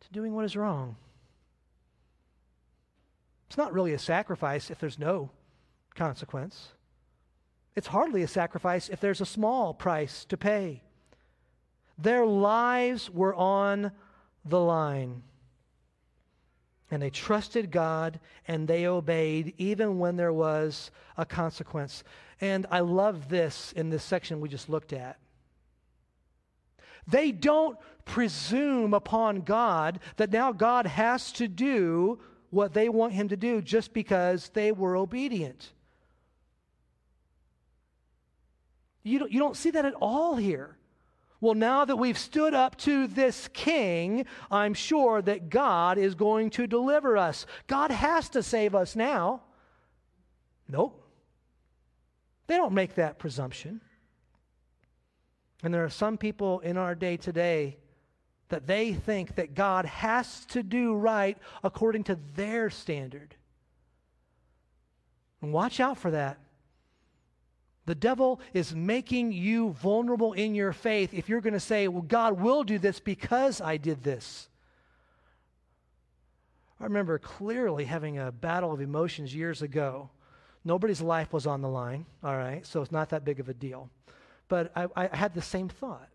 to 0.00 0.08
doing 0.12 0.34
what 0.34 0.44
is 0.44 0.56
wrong? 0.56 0.96
It's 3.46 3.56
not 3.56 3.72
really 3.72 3.92
a 3.92 3.98
sacrifice 3.98 4.70
if 4.70 4.78
there's 4.78 4.98
no 4.98 5.30
consequence. 5.94 6.72
It's 7.74 7.86
hardly 7.86 8.22
a 8.22 8.28
sacrifice 8.28 8.88
if 8.88 9.00
there's 9.00 9.20
a 9.20 9.26
small 9.26 9.72
price 9.72 10.24
to 10.26 10.36
pay. 10.36 10.82
Their 11.96 12.26
lives 12.26 13.10
were 13.10 13.34
on 13.34 13.92
the 14.44 14.60
line. 14.60 15.22
And 16.90 17.02
they 17.02 17.10
trusted 17.10 17.70
God 17.70 18.18
and 18.46 18.66
they 18.66 18.86
obeyed 18.86 19.54
even 19.58 19.98
when 19.98 20.16
there 20.16 20.32
was 20.32 20.90
a 21.16 21.26
consequence. 21.26 22.02
And 22.40 22.66
I 22.70 22.80
love 22.80 23.28
this 23.28 23.72
in 23.72 23.90
this 23.90 24.02
section 24.02 24.40
we 24.40 24.48
just 24.48 24.68
looked 24.68 24.92
at. 24.92 25.18
They 27.06 27.30
don't 27.30 27.78
presume 28.04 28.94
upon 28.94 29.42
God 29.42 30.00
that 30.16 30.30
now 30.30 30.52
God 30.52 30.86
has 30.86 31.32
to 31.32 31.46
do 31.46 32.18
what 32.50 32.72
they 32.72 32.88
want 32.88 33.12
him 33.12 33.28
to 33.28 33.36
do 33.36 33.60
just 33.60 33.92
because 33.92 34.50
they 34.54 34.72
were 34.72 34.96
obedient. 34.96 35.72
You 39.02 39.18
don't, 39.18 39.32
you 39.32 39.38
don't 39.38 39.56
see 39.56 39.70
that 39.70 39.84
at 39.84 39.94
all 39.94 40.36
here. 40.36 40.77
Well, 41.40 41.54
now 41.54 41.84
that 41.84 41.96
we've 41.96 42.18
stood 42.18 42.52
up 42.52 42.76
to 42.78 43.06
this 43.06 43.48
king, 43.52 44.26
I'm 44.50 44.74
sure 44.74 45.22
that 45.22 45.50
God 45.50 45.96
is 45.96 46.14
going 46.14 46.50
to 46.50 46.66
deliver 46.66 47.16
us. 47.16 47.46
God 47.68 47.90
has 47.92 48.28
to 48.30 48.42
save 48.42 48.74
us 48.74 48.96
now. 48.96 49.42
Nope. 50.68 51.04
They 52.48 52.56
don't 52.56 52.72
make 52.72 52.96
that 52.96 53.18
presumption. 53.18 53.80
And 55.62 55.72
there 55.72 55.84
are 55.84 55.90
some 55.90 56.18
people 56.18 56.60
in 56.60 56.76
our 56.76 56.94
day 56.94 57.16
today 57.16 57.78
that 58.48 58.66
they 58.66 58.92
think 58.92 59.36
that 59.36 59.54
God 59.54 59.84
has 59.84 60.44
to 60.46 60.62
do 60.62 60.94
right 60.94 61.36
according 61.62 62.04
to 62.04 62.18
their 62.34 62.70
standard. 62.70 63.36
And 65.40 65.52
watch 65.52 65.78
out 65.78 65.98
for 65.98 66.10
that. 66.10 66.38
The 67.88 67.94
devil 67.94 68.38
is 68.52 68.74
making 68.74 69.32
you 69.32 69.70
vulnerable 69.70 70.34
in 70.34 70.54
your 70.54 70.74
faith 70.74 71.14
if 71.14 71.26
you're 71.26 71.40
going 71.40 71.54
to 71.54 71.58
say, 71.58 71.88
Well, 71.88 72.02
God 72.02 72.38
will 72.38 72.62
do 72.62 72.78
this 72.78 73.00
because 73.00 73.62
I 73.62 73.78
did 73.78 74.04
this. 74.04 74.50
I 76.78 76.84
remember 76.84 77.18
clearly 77.18 77.86
having 77.86 78.18
a 78.18 78.30
battle 78.30 78.72
of 78.72 78.82
emotions 78.82 79.34
years 79.34 79.62
ago. 79.62 80.10
Nobody's 80.66 81.00
life 81.00 81.32
was 81.32 81.46
on 81.46 81.62
the 81.62 81.68
line, 81.70 82.04
all 82.22 82.36
right, 82.36 82.66
so 82.66 82.82
it's 82.82 82.92
not 82.92 83.08
that 83.08 83.24
big 83.24 83.40
of 83.40 83.48
a 83.48 83.54
deal. 83.54 83.88
But 84.48 84.70
I, 84.76 84.88
I 84.94 85.16
had 85.16 85.32
the 85.32 85.40
same 85.40 85.70
thought. 85.70 86.10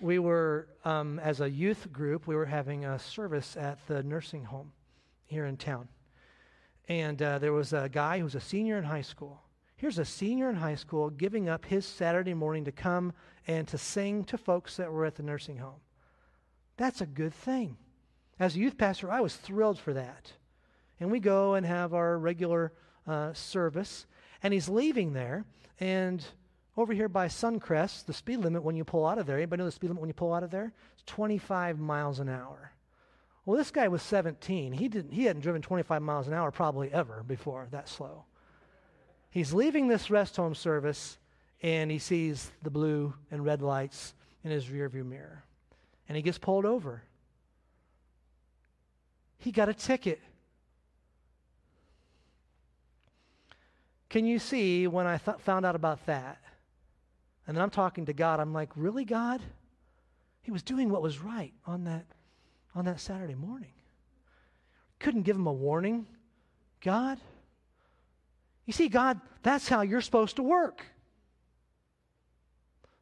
We 0.00 0.18
were, 0.18 0.68
um, 0.82 1.18
as 1.18 1.42
a 1.42 1.50
youth 1.50 1.92
group, 1.92 2.26
we 2.26 2.34
were 2.34 2.46
having 2.46 2.86
a 2.86 2.98
service 2.98 3.54
at 3.54 3.86
the 3.86 4.02
nursing 4.02 4.44
home 4.44 4.72
here 5.26 5.44
in 5.44 5.58
town. 5.58 5.88
And 6.88 7.20
uh, 7.20 7.38
there 7.38 7.52
was 7.52 7.74
a 7.74 7.90
guy 7.92 8.16
who 8.16 8.24
was 8.24 8.34
a 8.34 8.40
senior 8.40 8.78
in 8.78 8.84
high 8.84 9.02
school 9.02 9.42
Here's 9.78 9.98
a 10.00 10.04
senior 10.04 10.50
in 10.50 10.56
high 10.56 10.74
school 10.74 11.08
giving 11.08 11.48
up 11.48 11.64
his 11.64 11.86
Saturday 11.86 12.34
morning 12.34 12.64
to 12.64 12.72
come 12.72 13.12
and 13.46 13.66
to 13.68 13.78
sing 13.78 14.24
to 14.24 14.36
folks 14.36 14.76
that 14.76 14.92
were 14.92 15.06
at 15.06 15.14
the 15.14 15.22
nursing 15.22 15.58
home. 15.58 15.80
That's 16.76 17.00
a 17.00 17.06
good 17.06 17.32
thing. 17.32 17.76
As 18.40 18.56
a 18.56 18.58
youth 18.58 18.76
pastor, 18.76 19.08
I 19.08 19.20
was 19.20 19.36
thrilled 19.36 19.78
for 19.78 19.92
that. 19.94 20.32
And 20.98 21.12
we 21.12 21.20
go 21.20 21.54
and 21.54 21.64
have 21.64 21.94
our 21.94 22.18
regular 22.18 22.72
uh, 23.06 23.32
service, 23.34 24.06
and 24.42 24.52
he's 24.52 24.68
leaving 24.68 25.12
there, 25.12 25.44
and 25.78 26.24
over 26.76 26.92
here 26.92 27.08
by 27.08 27.28
Suncrest, 27.28 28.06
the 28.06 28.12
speed 28.12 28.38
limit 28.38 28.64
when 28.64 28.74
you 28.74 28.84
pull 28.84 29.06
out 29.06 29.18
of 29.18 29.26
there, 29.26 29.36
anybody 29.36 29.60
know 29.60 29.66
the 29.66 29.70
speed 29.70 29.90
limit 29.90 30.00
when 30.00 30.10
you 30.10 30.14
pull 30.14 30.34
out 30.34 30.42
of 30.42 30.50
there? 30.50 30.72
It's 30.94 31.04
25 31.06 31.78
miles 31.78 32.18
an 32.18 32.28
hour. 32.28 32.72
Well, 33.46 33.56
this 33.56 33.70
guy 33.70 33.86
was 33.86 34.02
17. 34.02 34.72
He, 34.72 34.88
didn't, 34.88 35.12
he 35.12 35.24
hadn't 35.24 35.42
driven 35.42 35.62
25 35.62 36.02
miles 36.02 36.26
an 36.26 36.34
hour 36.34 36.50
probably 36.50 36.92
ever 36.92 37.22
before 37.22 37.68
that 37.70 37.88
slow. 37.88 38.24
He's 39.30 39.52
leaving 39.52 39.88
this 39.88 40.10
rest 40.10 40.36
home 40.36 40.54
service 40.54 41.18
and 41.62 41.90
he 41.90 41.98
sees 41.98 42.50
the 42.62 42.70
blue 42.70 43.14
and 43.30 43.44
red 43.44 43.62
lights 43.62 44.14
in 44.44 44.50
his 44.50 44.66
rearview 44.66 45.04
mirror. 45.04 45.44
And 46.08 46.16
he 46.16 46.22
gets 46.22 46.38
pulled 46.38 46.64
over. 46.64 47.02
He 49.38 49.52
got 49.52 49.68
a 49.68 49.74
ticket. 49.74 50.20
Can 54.08 54.24
you 54.24 54.38
see 54.38 54.86
when 54.86 55.06
I 55.06 55.18
th- 55.18 55.38
found 55.38 55.66
out 55.66 55.76
about 55.76 56.06
that? 56.06 56.38
And 57.46 57.56
then 57.56 57.62
I'm 57.62 57.70
talking 57.70 58.06
to 58.06 58.12
God, 58.12 58.40
I'm 58.40 58.52
like, 58.52 58.70
really, 58.76 59.04
God? 59.04 59.40
He 60.42 60.50
was 60.50 60.62
doing 60.62 60.90
what 60.90 61.02
was 61.02 61.18
right 61.18 61.52
on 61.66 61.84
that 61.84 62.06
on 62.74 62.84
that 62.84 63.00
Saturday 63.00 63.34
morning. 63.34 63.72
Couldn't 64.98 65.22
give 65.22 65.36
him 65.36 65.46
a 65.46 65.52
warning. 65.52 66.06
God, 66.80 67.18
you 68.68 68.74
see, 68.74 68.90
God, 68.90 69.18
that's 69.42 69.66
how 69.66 69.80
you're 69.80 70.02
supposed 70.02 70.36
to 70.36 70.42
work. 70.42 70.84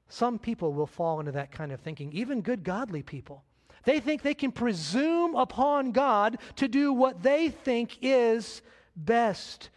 Some 0.08 0.38
people 0.38 0.72
will 0.72 0.86
fall 0.86 1.18
into 1.18 1.32
that 1.32 1.50
kind 1.50 1.72
of 1.72 1.80
thinking, 1.80 2.12
even 2.12 2.40
good, 2.40 2.62
godly 2.62 3.02
people. 3.02 3.42
They 3.82 3.98
think 3.98 4.22
they 4.22 4.32
can 4.32 4.52
presume 4.52 5.34
upon 5.34 5.90
God 5.90 6.38
to 6.54 6.68
do 6.68 6.92
what 6.92 7.20
they 7.20 7.48
think 7.48 7.98
is 8.00 8.62
best. 8.94 9.70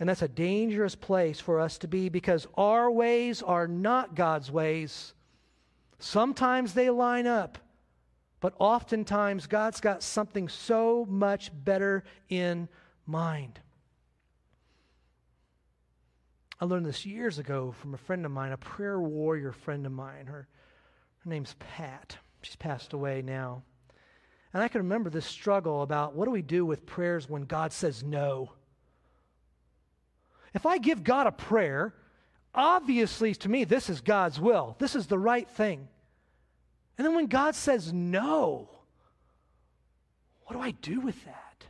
And 0.00 0.08
that's 0.08 0.22
a 0.22 0.28
dangerous 0.28 0.96
place 0.96 1.38
for 1.38 1.60
us 1.60 1.78
to 1.78 1.86
be 1.86 2.08
because 2.08 2.48
our 2.56 2.90
ways 2.90 3.42
are 3.42 3.68
not 3.68 4.16
God's 4.16 4.50
ways. 4.50 5.14
Sometimes 6.00 6.74
they 6.74 6.90
line 6.90 7.28
up, 7.28 7.58
but 8.40 8.54
oftentimes, 8.58 9.46
God's 9.46 9.80
got 9.80 10.02
something 10.02 10.48
so 10.48 11.06
much 11.08 11.52
better 11.54 12.02
in 12.28 12.68
mind. 13.06 13.60
I 16.60 16.64
learned 16.64 16.86
this 16.86 17.04
years 17.04 17.38
ago 17.38 17.74
from 17.80 17.92
a 17.92 17.98
friend 17.98 18.24
of 18.24 18.32
mine, 18.32 18.52
a 18.52 18.56
prayer 18.56 18.98
warrior 18.98 19.52
friend 19.52 19.84
of 19.84 19.92
mine. 19.92 20.26
Her, 20.26 20.48
her 21.18 21.30
name's 21.30 21.54
Pat. 21.58 22.16
She's 22.40 22.56
passed 22.56 22.92
away 22.92 23.20
now. 23.22 23.62
And 24.54 24.62
I 24.62 24.68
can 24.68 24.80
remember 24.80 25.10
this 25.10 25.26
struggle 25.26 25.82
about 25.82 26.14
what 26.14 26.24
do 26.24 26.30
we 26.30 26.40
do 26.40 26.64
with 26.64 26.86
prayers 26.86 27.28
when 27.28 27.42
God 27.42 27.72
says 27.72 28.02
no? 28.02 28.52
If 30.54 30.64
I 30.64 30.78
give 30.78 31.04
God 31.04 31.26
a 31.26 31.32
prayer, 31.32 31.94
obviously 32.54 33.34
to 33.34 33.50
me, 33.50 33.64
this 33.64 33.90
is 33.90 34.00
God's 34.00 34.40
will. 34.40 34.76
This 34.78 34.96
is 34.96 35.08
the 35.08 35.18
right 35.18 35.48
thing. 35.48 35.88
And 36.96 37.06
then 37.06 37.14
when 37.14 37.26
God 37.26 37.54
says 37.54 37.92
no, 37.92 38.70
what 40.44 40.56
do 40.56 40.62
I 40.62 40.70
do 40.70 41.00
with 41.00 41.22
that? 41.26 41.66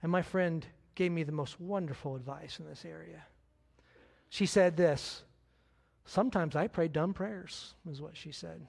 And 0.00 0.12
my 0.12 0.22
friend 0.22 0.64
gave 0.94 1.12
me 1.12 1.22
the 1.22 1.32
most 1.32 1.60
wonderful 1.60 2.16
advice 2.16 2.58
in 2.58 2.66
this 2.66 2.84
area. 2.84 3.24
She 4.28 4.46
said 4.46 4.76
this 4.76 5.22
Sometimes 6.04 6.54
I 6.54 6.66
pray 6.66 6.88
dumb 6.88 7.14
prayers, 7.14 7.74
is 7.90 8.00
what 8.00 8.16
she 8.16 8.32
said. 8.32 8.66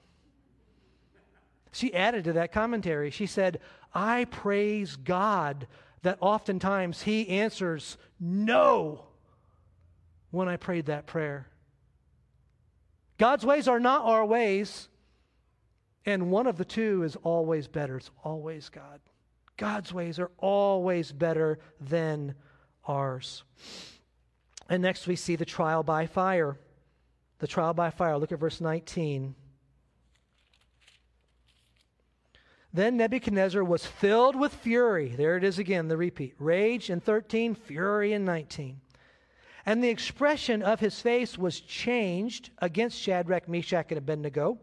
She 1.72 1.92
added 1.92 2.24
to 2.24 2.32
that 2.34 2.52
commentary, 2.52 3.10
she 3.10 3.26
said, 3.26 3.60
I 3.92 4.24
praise 4.26 4.96
God 4.96 5.66
that 6.02 6.18
oftentimes 6.20 7.02
He 7.02 7.28
answers 7.28 7.98
no 8.18 9.04
when 10.30 10.48
I 10.48 10.56
prayed 10.56 10.86
that 10.86 11.06
prayer. 11.06 11.48
God's 13.18 13.44
ways 13.44 13.68
are 13.68 13.80
not 13.80 14.04
our 14.04 14.24
ways, 14.24 14.88
and 16.04 16.30
one 16.30 16.46
of 16.46 16.56
the 16.56 16.64
two 16.64 17.02
is 17.02 17.16
always 17.16 17.66
better. 17.66 17.96
It's 17.96 18.10
always 18.22 18.68
God. 18.68 19.00
God's 19.56 19.92
ways 19.92 20.18
are 20.18 20.30
always 20.38 21.12
better 21.12 21.58
than 21.80 22.34
ours. 22.86 23.44
And 24.68 24.82
next 24.82 25.06
we 25.06 25.16
see 25.16 25.36
the 25.36 25.44
trial 25.44 25.82
by 25.82 26.06
fire. 26.06 26.58
The 27.38 27.46
trial 27.46 27.74
by 27.74 27.90
fire. 27.90 28.18
Look 28.18 28.32
at 28.32 28.38
verse 28.38 28.60
19. 28.60 29.34
Then 32.72 32.98
Nebuchadnezzar 32.98 33.64
was 33.64 33.86
filled 33.86 34.36
with 34.36 34.52
fury. 34.52 35.08
There 35.08 35.36
it 35.36 35.44
is 35.44 35.58
again, 35.58 35.88
the 35.88 35.96
repeat. 35.96 36.34
Rage 36.38 36.90
in 36.90 37.00
13, 37.00 37.54
fury 37.54 38.12
in 38.12 38.24
19. 38.26 38.80
And 39.64 39.82
the 39.82 39.88
expression 39.88 40.62
of 40.62 40.80
his 40.80 41.00
face 41.00 41.38
was 41.38 41.60
changed 41.60 42.50
against 42.58 43.00
Shadrach, 43.00 43.48
Meshach, 43.48 43.86
and 43.88 43.98
Abednego. 43.98 44.58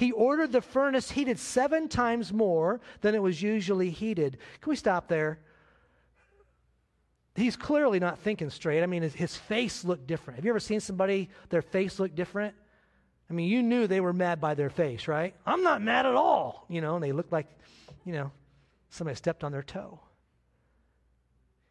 He 0.00 0.12
ordered 0.12 0.50
the 0.50 0.62
furnace 0.62 1.10
heated 1.10 1.38
seven 1.38 1.86
times 1.86 2.32
more 2.32 2.80
than 3.02 3.14
it 3.14 3.20
was 3.20 3.42
usually 3.42 3.90
heated. 3.90 4.38
Can 4.62 4.70
we 4.70 4.76
stop 4.76 5.08
there? 5.08 5.40
He's 7.34 7.54
clearly 7.54 8.00
not 8.00 8.18
thinking 8.18 8.48
straight. 8.48 8.82
I 8.82 8.86
mean, 8.86 9.02
his, 9.02 9.12
his 9.12 9.36
face 9.36 9.84
looked 9.84 10.06
different. 10.06 10.38
Have 10.38 10.46
you 10.46 10.52
ever 10.52 10.58
seen 10.58 10.80
somebody, 10.80 11.28
their 11.50 11.60
face 11.60 12.00
look 12.00 12.14
different? 12.14 12.54
I 13.28 13.34
mean, 13.34 13.50
you 13.50 13.62
knew 13.62 13.86
they 13.86 14.00
were 14.00 14.14
mad 14.14 14.40
by 14.40 14.54
their 14.54 14.70
face, 14.70 15.06
right? 15.06 15.34
I'm 15.44 15.62
not 15.62 15.82
mad 15.82 16.06
at 16.06 16.14
all. 16.14 16.64
You 16.70 16.80
know, 16.80 16.94
and 16.94 17.04
they 17.04 17.12
looked 17.12 17.30
like, 17.30 17.48
you 18.06 18.14
know, 18.14 18.32
somebody 18.88 19.16
stepped 19.16 19.44
on 19.44 19.52
their 19.52 19.62
toe. 19.62 20.00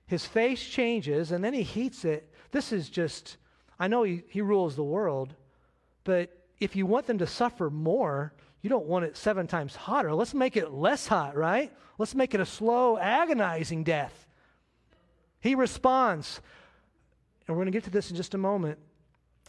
His 0.06 0.24
face 0.24 0.64
changes, 0.64 1.32
and 1.32 1.44
then 1.44 1.56
he 1.56 1.64
heats 1.64 2.06
it 2.06 2.32
this 2.52 2.72
is 2.72 2.90
just, 2.90 3.38
I 3.80 3.88
know 3.88 4.04
he, 4.04 4.22
he 4.30 4.42
rules 4.42 4.76
the 4.76 4.84
world, 4.84 5.34
but 6.04 6.39
if 6.60 6.76
you 6.76 6.86
want 6.86 7.08
them 7.08 7.20
to 7.20 7.28
suffer 7.28 7.70
more, 7.70 8.34
you 8.62 8.70
don't 8.70 8.86
want 8.86 9.06
it 9.06 9.18
seven 9.18 9.48
times 9.48 9.76
hotter. 9.76 10.14
Let's 10.14 10.34
make 10.34 10.58
it 10.58 10.72
less 10.72 11.08
hot, 11.08 11.36
right? 11.36 11.72
Let's 11.98 12.16
make 12.16 12.34
it 12.34 12.40
a 12.40 12.46
slow, 12.46 12.98
agonizing 12.98 13.84
death. 13.84 14.28
He 15.40 15.56
responds, 15.56 16.42
and 17.48 17.56
we're 17.56 17.64
going 17.64 17.72
to 17.72 17.78
get 17.78 17.86
to 17.86 17.90
this 17.90 18.10
in 18.10 18.18
just 18.18 18.34
a 18.34 18.38
moment. 18.38 18.80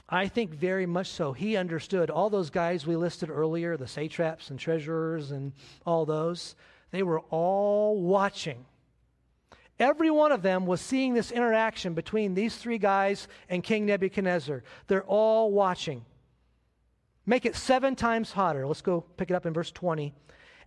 I 0.09 0.29
think 0.29 0.55
very 0.55 0.87
much 0.87 1.09
so. 1.09 1.33
He 1.33 1.57
understood 1.57 2.11
all 2.11 2.31
those 2.31 2.51
guys 2.51 2.87
we 2.87 2.97
listed 2.97 3.31
earlier, 3.31 3.77
the 3.77 3.87
satraps 3.87 4.51
and 4.51 4.59
treasurers 4.59 5.31
and 5.31 5.53
all 5.85 6.07
those, 6.07 6.55
they 6.91 7.03
were 7.03 7.21
all 7.31 8.01
watching 8.01 8.65
Every 9.81 10.11
one 10.11 10.31
of 10.31 10.43
them 10.43 10.67
was 10.67 10.83
seeing 10.83 11.15
this 11.15 11.33
interaction 11.33 11.95
between 11.95 12.35
these 12.35 12.55
three 12.55 12.77
guys 12.77 13.27
and 13.49 13.65
King 13.65 13.87
Nebuchadnezzar. 13.87 14.63
They're 14.89 15.05
all 15.05 15.51
watching. 15.51 16.05
Make 17.31 17.47
it 17.47 17.55
seven 17.55 17.95
times 17.95 18.33
hotter. 18.33 18.67
Let's 18.67 18.83
go 18.83 19.03
pick 19.17 19.31
it 19.31 19.35
up 19.35 19.47
in 19.47 19.53
verse 19.53 19.71
20. 19.71 20.13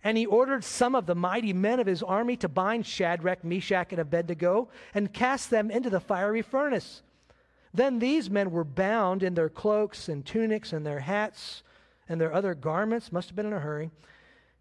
And 0.02 0.16
he 0.16 0.24
ordered 0.24 0.64
some 0.64 0.94
of 0.94 1.04
the 1.04 1.14
mighty 1.14 1.52
men 1.52 1.78
of 1.78 1.86
his 1.86 2.02
army 2.02 2.38
to 2.38 2.48
bind 2.48 2.86
Shadrach, 2.86 3.44
Meshach, 3.44 3.92
and 3.92 4.00
Abednego 4.00 4.70
and 4.94 5.12
cast 5.12 5.50
them 5.50 5.70
into 5.70 5.90
the 5.90 6.00
fiery 6.00 6.40
furnace. 6.40 7.02
Then 7.74 7.98
these 7.98 8.30
men 8.30 8.50
were 8.50 8.64
bound 8.64 9.22
in 9.22 9.34
their 9.34 9.50
cloaks 9.50 10.08
and 10.08 10.24
tunics 10.24 10.72
and 10.72 10.86
their 10.86 11.00
hats 11.00 11.62
and 12.08 12.18
their 12.18 12.32
other 12.32 12.54
garments, 12.54 13.12
must 13.12 13.28
have 13.28 13.36
been 13.36 13.44
in 13.44 13.52
a 13.52 13.60
hurry. 13.60 13.90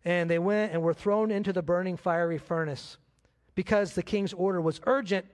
And 0.04 0.30
they 0.30 0.40
went 0.40 0.74
and 0.74 0.82
were 0.82 0.94
thrown 0.94 1.32
into 1.32 1.54
the 1.54 1.62
burning 1.62 1.96
fiery 1.96 2.38
furnace 2.38 2.98
because 3.56 3.94
the 3.94 4.04
king's 4.04 4.34
order 4.34 4.60
was 4.60 4.82
urgent 4.88 5.26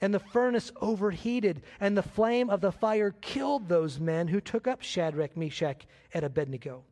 and 0.00 0.12
the 0.12 0.20
furnace 0.20 0.70
overheated, 0.80 1.62
and 1.80 1.96
the 1.96 2.02
flame 2.02 2.50
of 2.50 2.60
the 2.60 2.72
fire 2.72 3.14
killed 3.20 3.68
those 3.68 3.98
men 3.98 4.28
who 4.28 4.40
took 4.40 4.66
up 4.66 4.82
Shadrach, 4.82 5.36
Meshach, 5.36 5.86
and 6.12 6.24
Abednego. 6.24 6.84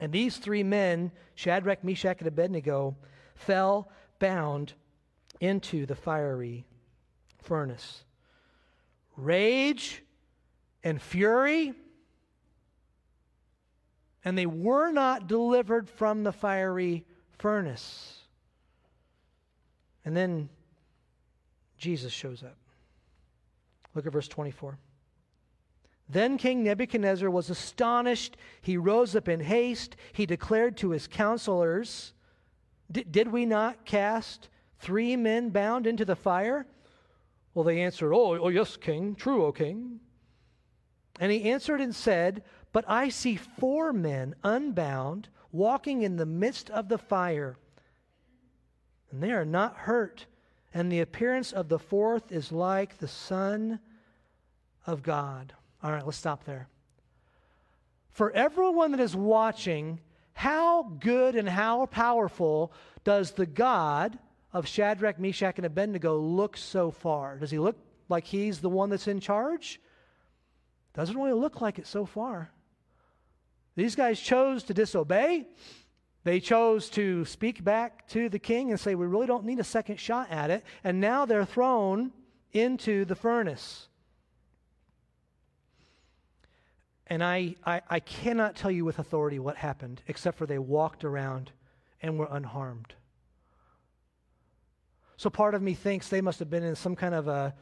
And 0.00 0.12
these 0.12 0.36
three 0.36 0.62
men, 0.62 1.12
Shadrach, 1.34 1.82
Meshach, 1.82 2.18
and 2.20 2.28
Abednego, 2.28 2.96
fell 3.34 3.90
bound 4.18 4.74
into 5.40 5.86
the 5.86 5.94
fiery 5.94 6.66
furnace. 7.42 8.04
Rage 9.16 10.02
and 10.84 11.02
fury, 11.02 11.74
and 14.24 14.38
they 14.38 14.46
were 14.46 14.90
not 14.90 15.26
delivered 15.26 15.88
from 15.88 16.22
the 16.22 16.32
fiery 16.32 17.04
furnace. 17.38 18.18
And 20.04 20.16
then 20.16 20.48
Jesus 21.80 22.12
shows 22.12 22.42
up. 22.42 22.56
Look 23.94 24.06
at 24.06 24.12
verse 24.12 24.28
24. 24.28 24.78
Then 26.08 26.38
King 26.38 26.62
Nebuchadnezzar 26.62 27.30
was 27.30 27.50
astonished. 27.50 28.36
He 28.62 28.76
rose 28.76 29.16
up 29.16 29.28
in 29.28 29.40
haste. 29.40 29.96
He 30.12 30.26
declared 30.26 30.76
to 30.78 30.90
his 30.90 31.08
counselors, 31.08 32.12
Did 32.90 33.32
we 33.32 33.46
not 33.46 33.84
cast 33.84 34.48
three 34.78 35.16
men 35.16 35.50
bound 35.50 35.86
into 35.86 36.04
the 36.04 36.16
fire? 36.16 36.66
Well, 37.54 37.64
they 37.64 37.80
answered, 37.80 38.14
oh, 38.14 38.38
oh, 38.38 38.48
yes, 38.48 38.76
king. 38.76 39.16
True, 39.16 39.44
O 39.44 39.52
king. 39.52 39.98
And 41.18 41.32
he 41.32 41.50
answered 41.50 41.80
and 41.80 41.94
said, 41.94 42.44
But 42.72 42.84
I 42.88 43.08
see 43.08 43.34
four 43.36 43.92
men 43.92 44.36
unbound 44.44 45.28
walking 45.50 46.02
in 46.02 46.16
the 46.16 46.26
midst 46.26 46.70
of 46.70 46.88
the 46.88 46.98
fire 46.98 47.56
and 49.10 49.22
they 49.22 49.32
are 49.32 49.44
not 49.44 49.76
hurt. 49.76 50.26
And 50.72 50.90
the 50.90 51.00
appearance 51.00 51.52
of 51.52 51.68
the 51.68 51.78
fourth 51.78 52.30
is 52.30 52.52
like 52.52 52.98
the 52.98 53.08
son 53.08 53.80
of 54.86 55.02
God. 55.02 55.52
All 55.82 55.90
right, 55.90 56.04
let's 56.04 56.18
stop 56.18 56.44
there. 56.44 56.68
For 58.10 58.30
everyone 58.32 58.92
that 58.92 59.00
is 59.00 59.16
watching, 59.16 60.00
how 60.32 60.84
good 61.00 61.36
and 61.36 61.48
how 61.48 61.86
powerful 61.86 62.72
does 63.04 63.32
the 63.32 63.46
God 63.46 64.18
of 64.52 64.66
Shadrach, 64.66 65.18
Meshach, 65.18 65.56
and 65.56 65.66
Abednego 65.66 66.18
look 66.18 66.56
so 66.56 66.90
far? 66.90 67.36
Does 67.38 67.50
he 67.50 67.58
look 67.58 67.76
like 68.08 68.26
he's 68.26 68.60
the 68.60 68.68
one 68.68 68.90
that's 68.90 69.08
in 69.08 69.20
charge? 69.20 69.80
Doesn't 70.94 71.16
really 71.16 71.32
look 71.32 71.60
like 71.60 71.78
it 71.78 71.86
so 71.86 72.04
far. 72.04 72.50
These 73.76 73.94
guys 73.94 74.20
chose 74.20 74.64
to 74.64 74.74
disobey. 74.74 75.46
They 76.22 76.40
chose 76.40 76.90
to 76.90 77.24
speak 77.24 77.64
back 77.64 78.06
to 78.08 78.28
the 78.28 78.38
king 78.38 78.70
and 78.70 78.78
say, 78.78 78.94
We 78.94 79.06
really 79.06 79.26
don't 79.26 79.44
need 79.44 79.58
a 79.58 79.64
second 79.64 79.98
shot 79.98 80.30
at 80.30 80.50
it. 80.50 80.64
And 80.84 81.00
now 81.00 81.24
they're 81.24 81.46
thrown 81.46 82.12
into 82.52 83.04
the 83.04 83.14
furnace. 83.14 83.88
And 87.06 87.24
I, 87.24 87.56
I, 87.64 87.80
I, 87.90 88.00
cannot 88.00 88.54
tell 88.54 88.70
you 88.70 88.84
with 88.84 89.00
authority 89.00 89.40
what 89.40 89.56
happened, 89.56 90.00
except 90.06 90.38
for 90.38 90.46
they 90.46 90.60
walked 90.60 91.04
around 91.04 91.50
and 92.00 92.18
were 92.18 92.28
unharmed. 92.30 92.94
So 95.16 95.28
part 95.28 95.54
of 95.54 95.60
me 95.60 95.74
thinks 95.74 96.08
they 96.08 96.20
must 96.20 96.38
have 96.38 96.48
been 96.48 96.62
in 96.62 96.76
some 96.76 96.94
kind 96.94 97.14
of 97.14 97.26
a, 97.26 97.54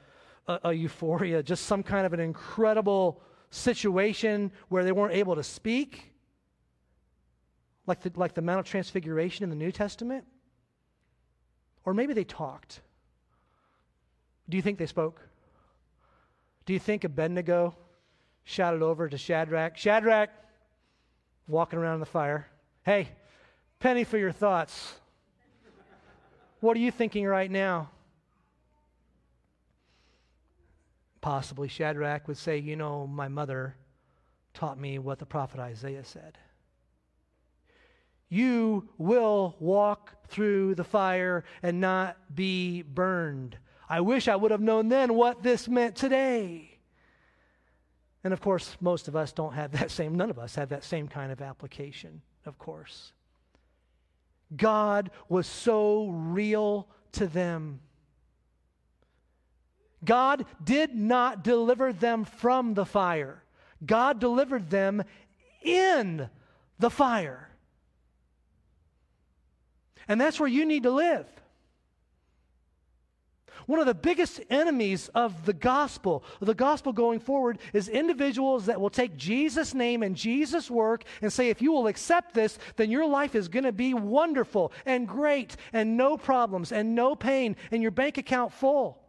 a, 0.46 0.60
a 0.64 0.72
euphoria, 0.74 1.42
just 1.42 1.64
some 1.64 1.82
kind 1.82 2.04
of 2.04 2.12
an 2.12 2.20
incredible 2.20 3.22
situation 3.50 4.52
where 4.68 4.84
they 4.84 4.92
weren't 4.92 5.14
able 5.14 5.34
to 5.34 5.42
speak, 5.42 6.12
like 7.88 8.02
the, 8.02 8.12
like 8.14 8.34
the 8.34 8.42
Mount 8.42 8.60
of 8.60 8.66
Transfiguration 8.66 9.42
in 9.42 9.50
the 9.50 9.56
New 9.56 9.72
Testament. 9.72 10.24
Or 11.84 11.94
maybe 11.94 12.12
they 12.12 12.24
talked. 12.24 12.80
Do 14.48 14.56
you 14.56 14.62
think 14.62 14.78
they 14.78 14.86
spoke? 14.86 15.20
Do 16.66 16.72
you 16.72 16.78
think 16.78 17.04
Abednego 17.04 17.74
shouted 18.44 18.82
over 18.82 19.08
to 19.08 19.18
Shadrach, 19.18 19.76
Shadrach, 19.76 20.30
walking 21.46 21.78
around 21.78 21.94
in 21.94 22.00
the 22.00 22.06
fire, 22.06 22.48
hey, 22.84 23.08
penny 23.78 24.04
for 24.04 24.18
your 24.18 24.32
thoughts. 24.32 24.94
What 26.60 26.76
are 26.76 26.80
you 26.80 26.90
thinking 26.90 27.26
right 27.26 27.50
now? 27.50 27.90
Possibly 31.20 31.68
Shadrach 31.68 32.26
would 32.26 32.38
say, 32.38 32.58
You 32.58 32.76
know, 32.76 33.06
my 33.06 33.28
mother 33.28 33.76
taught 34.54 34.78
me 34.78 34.98
what 34.98 35.18
the 35.18 35.26
prophet 35.26 35.60
Isaiah 35.60 36.04
said. 36.04 36.38
You 38.28 38.88
will 38.98 39.56
walk 39.58 40.14
through 40.28 40.74
the 40.74 40.84
fire 40.84 41.44
and 41.62 41.80
not 41.80 42.16
be 42.34 42.82
burned. 42.82 43.56
I 43.88 44.02
wish 44.02 44.28
I 44.28 44.36
would 44.36 44.50
have 44.50 44.60
known 44.60 44.88
then 44.88 45.14
what 45.14 45.42
this 45.42 45.66
meant 45.66 45.96
today. 45.96 46.78
And 48.24 48.32
of 48.32 48.40
course, 48.40 48.76
most 48.80 49.08
of 49.08 49.16
us 49.16 49.32
don't 49.32 49.54
have 49.54 49.72
that 49.72 49.90
same, 49.90 50.14
none 50.14 50.30
of 50.30 50.38
us 50.38 50.54
have 50.56 50.68
that 50.70 50.84
same 50.84 51.08
kind 51.08 51.32
of 51.32 51.40
application, 51.40 52.20
of 52.44 52.58
course. 52.58 53.12
God 54.54 55.10
was 55.28 55.46
so 55.46 56.08
real 56.08 56.88
to 57.12 57.26
them. 57.26 57.80
God 60.04 60.46
did 60.62 60.94
not 60.94 61.42
deliver 61.42 61.92
them 61.92 62.24
from 62.24 62.74
the 62.74 62.86
fire, 62.86 63.42
God 63.84 64.20
delivered 64.20 64.70
them 64.70 65.02
in 65.62 66.28
the 66.78 66.90
fire. 66.90 67.47
And 70.08 70.20
that's 70.20 70.40
where 70.40 70.48
you 70.48 70.64
need 70.64 70.84
to 70.84 70.90
live. 70.90 71.26
One 73.66 73.80
of 73.80 73.86
the 73.86 73.92
biggest 73.92 74.40
enemies 74.48 75.08
of 75.14 75.44
the 75.44 75.52
gospel, 75.52 76.24
of 76.40 76.46
the 76.46 76.54
gospel 76.54 76.94
going 76.94 77.20
forward, 77.20 77.58
is 77.74 77.88
individuals 77.90 78.64
that 78.64 78.80
will 78.80 78.88
take 78.88 79.18
Jesus' 79.18 79.74
name 79.74 80.02
and 80.02 80.16
Jesus' 80.16 80.70
work 80.70 81.04
and 81.20 81.30
say, 81.30 81.50
if 81.50 81.60
you 81.60 81.72
will 81.72 81.86
accept 81.86 82.32
this, 82.32 82.58
then 82.76 82.90
your 82.90 83.06
life 83.06 83.34
is 83.34 83.48
going 83.48 83.64
to 83.64 83.72
be 83.72 83.92
wonderful 83.92 84.72
and 84.86 85.06
great 85.06 85.54
and 85.74 85.98
no 85.98 86.16
problems 86.16 86.72
and 86.72 86.94
no 86.94 87.14
pain 87.14 87.56
and 87.70 87.82
your 87.82 87.90
bank 87.90 88.16
account 88.16 88.54
full. 88.54 89.02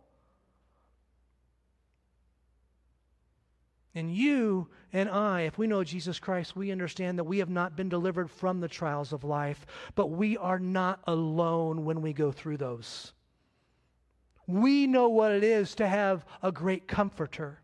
And 3.99 4.15
you 4.15 4.69
and 4.93 5.09
I, 5.09 5.41
if 5.41 5.57
we 5.57 5.67
know 5.67 5.83
Jesus 5.83 6.19
Christ, 6.19 6.55
we 6.55 6.71
understand 6.71 7.19
that 7.19 7.25
we 7.25 7.39
have 7.39 7.49
not 7.49 7.75
been 7.75 7.89
delivered 7.89 8.31
from 8.31 8.61
the 8.61 8.69
trials 8.69 9.11
of 9.11 9.25
life, 9.25 9.65
but 9.93 10.07
we 10.07 10.37
are 10.37 10.57
not 10.57 11.01
alone 11.05 11.83
when 11.83 12.01
we 12.01 12.13
go 12.13 12.31
through 12.31 12.55
those. 12.55 13.11
We 14.47 14.87
know 14.87 15.09
what 15.09 15.33
it 15.33 15.43
is 15.43 15.75
to 15.75 15.87
have 15.87 16.25
a 16.41 16.49
great 16.49 16.87
comforter. 16.87 17.59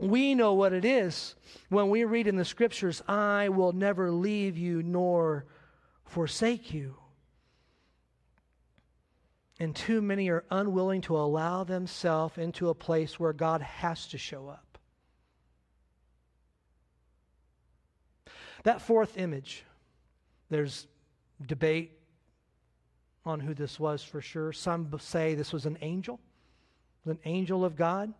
We 0.00 0.34
know 0.34 0.54
what 0.54 0.72
it 0.72 0.84
is 0.84 1.36
when 1.68 1.88
we 1.88 2.02
read 2.02 2.26
in 2.26 2.34
the 2.34 2.44
scriptures, 2.44 3.00
I 3.06 3.48
will 3.48 3.72
never 3.72 4.10
leave 4.10 4.58
you 4.58 4.82
nor 4.82 5.46
forsake 6.04 6.74
you. 6.74 6.96
And 9.60 9.76
too 9.76 10.02
many 10.02 10.30
are 10.30 10.44
unwilling 10.50 11.02
to 11.02 11.16
allow 11.16 11.62
themselves 11.62 12.38
into 12.38 12.70
a 12.70 12.74
place 12.74 13.20
where 13.20 13.32
God 13.32 13.62
has 13.62 14.08
to 14.08 14.18
show 14.18 14.48
up. 14.48 14.69
That 18.64 18.80
fourth 18.82 19.16
image, 19.16 19.64
there's 20.50 20.86
debate 21.46 21.92
on 23.24 23.40
who 23.40 23.54
this 23.54 23.78
was 23.78 24.02
for 24.02 24.20
sure. 24.20 24.52
Some 24.52 24.90
say 24.98 25.34
this 25.34 25.52
was 25.52 25.66
an 25.66 25.78
angel, 25.80 26.20
an 27.06 27.18
angel 27.24 27.64
of 27.64 27.76
God. 27.76 28.12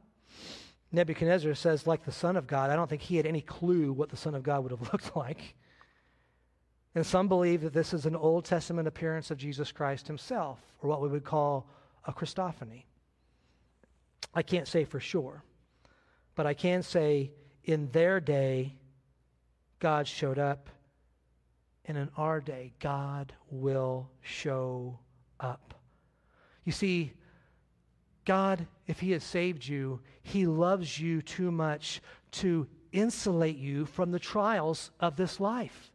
Nebuchadnezzar 0.92 1.54
says, 1.54 1.86
like 1.86 2.04
the 2.04 2.12
Son 2.12 2.36
of 2.36 2.46
God. 2.46 2.70
I 2.70 2.76
don't 2.76 2.88
think 2.88 3.02
he 3.02 3.16
had 3.16 3.26
any 3.26 3.40
clue 3.40 3.92
what 3.92 4.08
the 4.08 4.16
Son 4.16 4.34
of 4.34 4.42
God 4.42 4.62
would 4.62 4.72
have 4.72 4.82
looked 4.92 5.14
like. 5.16 5.54
And 6.94 7.06
some 7.06 7.28
believe 7.28 7.60
that 7.62 7.72
this 7.72 7.94
is 7.94 8.06
an 8.06 8.16
Old 8.16 8.44
Testament 8.44 8.88
appearance 8.88 9.30
of 9.30 9.38
Jesus 9.38 9.70
Christ 9.70 10.08
himself, 10.08 10.58
or 10.82 10.90
what 10.90 11.00
we 11.00 11.08
would 11.08 11.24
call 11.24 11.68
a 12.04 12.12
Christophany. 12.12 12.84
I 14.34 14.42
can't 14.42 14.66
say 14.66 14.84
for 14.84 14.98
sure, 14.98 15.44
but 16.34 16.46
I 16.46 16.54
can 16.54 16.82
say 16.82 17.30
in 17.64 17.90
their 17.92 18.20
day, 18.20 18.74
God 19.80 20.06
showed 20.06 20.38
up 20.38 20.68
and 21.90 21.98
in 21.98 22.08
our 22.16 22.40
day, 22.40 22.72
God 22.78 23.32
will 23.50 24.08
show 24.20 25.00
up. 25.40 25.74
You 26.64 26.70
see, 26.70 27.14
God, 28.24 28.64
if 28.86 29.00
He 29.00 29.10
has 29.10 29.24
saved 29.24 29.66
you, 29.66 30.00
He 30.22 30.46
loves 30.46 31.00
you 31.00 31.20
too 31.20 31.50
much 31.50 32.00
to 32.32 32.68
insulate 32.92 33.56
you 33.56 33.86
from 33.86 34.12
the 34.12 34.20
trials 34.20 34.92
of 35.00 35.16
this 35.16 35.40
life. 35.40 35.90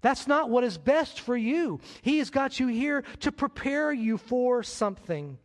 That's 0.00 0.26
not 0.26 0.48
what 0.48 0.64
is 0.64 0.78
best 0.78 1.20
for 1.20 1.36
you. 1.36 1.80
He 2.00 2.18
has 2.20 2.30
got 2.30 2.58
you 2.58 2.68
here 2.68 3.04
to 3.20 3.32
prepare 3.32 3.92
you 3.92 4.16
for 4.16 4.62
something. 4.62 5.36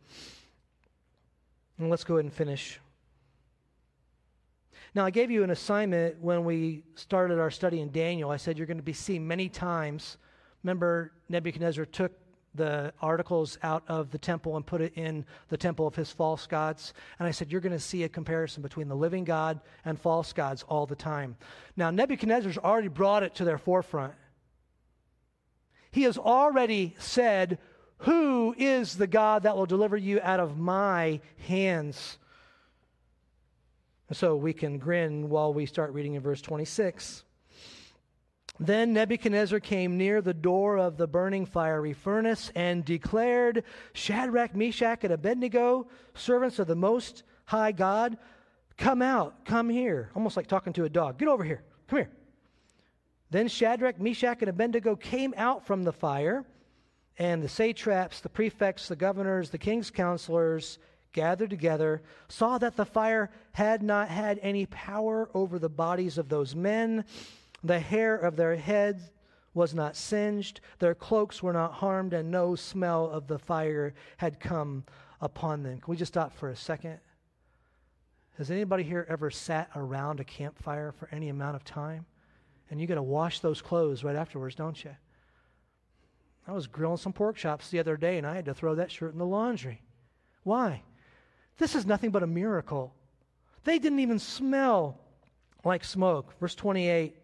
And 1.78 1.90
let's 1.90 2.04
go 2.04 2.14
ahead 2.14 2.24
and 2.24 2.32
finish 2.32 2.80
now, 4.94 5.04
I 5.04 5.10
gave 5.10 5.30
you 5.30 5.44
an 5.44 5.50
assignment 5.50 6.20
when 6.20 6.44
we 6.44 6.82
started 6.96 7.38
our 7.38 7.50
study 7.50 7.80
in 7.80 7.92
Daniel. 7.92 8.30
I 8.30 8.36
said 8.36 8.58
you're 8.58 8.66
going 8.66 8.76
to 8.76 8.82
be 8.82 8.92
seen 8.92 9.26
many 9.26 9.48
times. 9.48 10.16
Remember, 10.64 11.12
Nebuchadnezzar 11.28 11.84
took 11.84 12.12
the 12.56 12.92
articles 13.00 13.56
out 13.62 13.84
of 13.86 14.10
the 14.10 14.18
temple 14.18 14.56
and 14.56 14.66
put 14.66 14.80
it 14.80 14.92
in 14.96 15.24
the 15.48 15.56
temple 15.56 15.86
of 15.86 15.94
his 15.94 16.10
false 16.10 16.48
gods. 16.48 16.92
And 17.20 17.28
I 17.28 17.30
said, 17.30 17.52
You're 17.52 17.60
going 17.60 17.72
to 17.72 17.78
see 17.78 18.02
a 18.02 18.08
comparison 18.08 18.62
between 18.62 18.88
the 18.88 18.96
living 18.96 19.22
God 19.22 19.60
and 19.84 20.00
false 20.00 20.32
gods 20.32 20.64
all 20.64 20.86
the 20.86 20.96
time. 20.96 21.36
Now, 21.76 21.92
Nebuchadnezzar's 21.92 22.58
already 22.58 22.88
brought 22.88 23.22
it 23.22 23.36
to 23.36 23.44
their 23.44 23.58
forefront. 23.58 24.14
He 25.92 26.02
has 26.02 26.18
already 26.18 26.96
said, 26.98 27.58
Who 27.98 28.56
is 28.58 28.96
the 28.96 29.06
God 29.06 29.44
that 29.44 29.56
will 29.56 29.66
deliver 29.66 29.96
you 29.96 30.20
out 30.20 30.40
of 30.40 30.58
my 30.58 31.20
hands? 31.46 32.18
So 34.12 34.34
we 34.34 34.52
can 34.52 34.78
grin 34.78 35.28
while 35.28 35.54
we 35.54 35.66
start 35.66 35.92
reading 35.92 36.14
in 36.14 36.22
verse 36.22 36.42
26. 36.42 37.22
Then 38.58 38.92
Nebuchadnezzar 38.92 39.60
came 39.60 39.96
near 39.96 40.20
the 40.20 40.34
door 40.34 40.78
of 40.78 40.96
the 40.96 41.06
burning 41.06 41.46
fiery 41.46 41.92
furnace 41.92 42.50
and 42.56 42.84
declared, 42.84 43.62
Shadrach, 43.92 44.54
Meshach, 44.54 45.04
and 45.04 45.12
Abednego, 45.12 45.88
servants 46.14 46.58
of 46.58 46.66
the 46.66 46.74
Most 46.74 47.22
High 47.46 47.72
God, 47.72 48.18
come 48.76 49.00
out, 49.00 49.44
come 49.44 49.68
here. 49.68 50.10
Almost 50.16 50.36
like 50.36 50.48
talking 50.48 50.72
to 50.74 50.84
a 50.84 50.90
dog. 50.90 51.18
Get 51.18 51.28
over 51.28 51.44
here, 51.44 51.62
come 51.86 52.00
here. 52.00 52.10
Then 53.30 53.46
Shadrach, 53.46 54.00
Meshach, 54.00 54.38
and 54.40 54.50
Abednego 54.50 54.96
came 54.96 55.34
out 55.36 55.64
from 55.64 55.84
the 55.84 55.92
fire, 55.92 56.44
and 57.16 57.42
the 57.42 57.48
satraps, 57.48 58.20
the 58.20 58.28
prefects, 58.28 58.88
the 58.88 58.96
governors, 58.96 59.50
the 59.50 59.58
king's 59.58 59.90
counselors, 59.90 60.78
gathered 61.12 61.50
together, 61.50 62.02
saw 62.28 62.58
that 62.58 62.76
the 62.76 62.84
fire 62.84 63.30
had 63.52 63.82
not 63.82 64.08
had 64.08 64.38
any 64.42 64.66
power 64.66 65.28
over 65.34 65.58
the 65.58 65.68
bodies 65.68 66.18
of 66.18 66.28
those 66.28 66.54
men. 66.54 67.04
The 67.64 67.80
hair 67.80 68.16
of 68.16 68.36
their 68.36 68.56
heads 68.56 69.10
was 69.52 69.74
not 69.74 69.96
singed, 69.96 70.60
their 70.78 70.94
cloaks 70.94 71.42
were 71.42 71.52
not 71.52 71.72
harmed, 71.74 72.12
and 72.12 72.30
no 72.30 72.54
smell 72.54 73.10
of 73.10 73.26
the 73.26 73.38
fire 73.38 73.94
had 74.16 74.38
come 74.38 74.84
upon 75.20 75.62
them. 75.62 75.80
Can 75.80 75.90
we 75.90 75.96
just 75.96 76.12
stop 76.12 76.32
for 76.32 76.50
a 76.50 76.56
second? 76.56 77.00
Has 78.38 78.50
anybody 78.50 78.84
here 78.84 79.04
ever 79.08 79.30
sat 79.30 79.68
around 79.74 80.20
a 80.20 80.24
campfire 80.24 80.92
for 80.92 81.08
any 81.12 81.28
amount 81.28 81.56
of 81.56 81.64
time? 81.64 82.06
And 82.70 82.80
you 82.80 82.86
got 82.86 82.94
to 82.94 83.02
wash 83.02 83.40
those 83.40 83.60
clothes 83.60 84.04
right 84.04 84.16
afterwards, 84.16 84.54
don't 84.54 84.82
you? 84.82 84.92
I 86.46 86.52
was 86.52 86.66
grilling 86.66 86.96
some 86.96 87.12
pork 87.12 87.36
chops 87.36 87.68
the 87.70 87.80
other 87.80 87.96
day 87.96 88.16
and 88.16 88.26
I 88.26 88.34
had 88.34 88.46
to 88.46 88.54
throw 88.54 88.76
that 88.76 88.90
shirt 88.90 89.12
in 89.12 89.18
the 89.18 89.26
laundry. 89.26 89.82
Why? 90.42 90.82
This 91.60 91.74
is 91.74 91.84
nothing 91.84 92.10
but 92.10 92.22
a 92.22 92.26
miracle. 92.26 92.94
They 93.64 93.78
didn't 93.78 94.00
even 94.00 94.18
smell 94.18 94.98
like 95.62 95.84
smoke. 95.84 96.32
Verse 96.40 96.54
28 96.54 97.14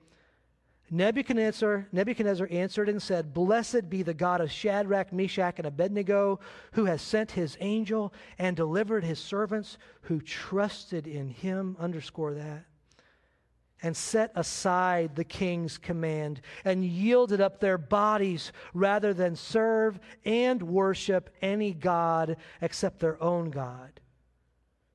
Nebuchadnezzar, 0.91 1.89
Nebuchadnezzar 1.91 2.47
answered 2.51 2.89
and 2.91 3.03
said, 3.03 3.35
Blessed 3.35 3.89
be 3.91 4.03
the 4.03 4.15
God 4.15 4.41
of 4.41 4.53
Shadrach, 4.53 5.13
Meshach, 5.13 5.55
and 5.57 5.67
Abednego, 5.67 6.39
who 6.73 6.85
has 6.85 7.01
sent 7.03 7.33
his 7.33 7.57
angel 7.61 8.13
and 8.39 8.55
delivered 8.55 9.03
his 9.03 9.19
servants 9.19 9.79
who 10.03 10.21
trusted 10.21 11.09
in 11.09 11.29
him. 11.31 11.77
Underscore 11.81 12.35
that. 12.35 12.67
And 13.83 13.97
set 13.97 14.31
aside 14.35 15.17
the 15.17 15.25
king's 15.25 15.79
command 15.79 16.43
and 16.65 16.85
yielded 16.85 17.41
up 17.41 17.59
their 17.59 17.79
bodies 17.79 18.53
rather 18.75 19.15
than 19.15 19.35
serve 19.35 19.99
and 20.25 20.63
worship 20.63 21.31
any 21.41 21.73
God 21.73 22.37
except 22.61 23.01
their 23.01 23.21
own 23.21 23.51
God. 23.51 23.99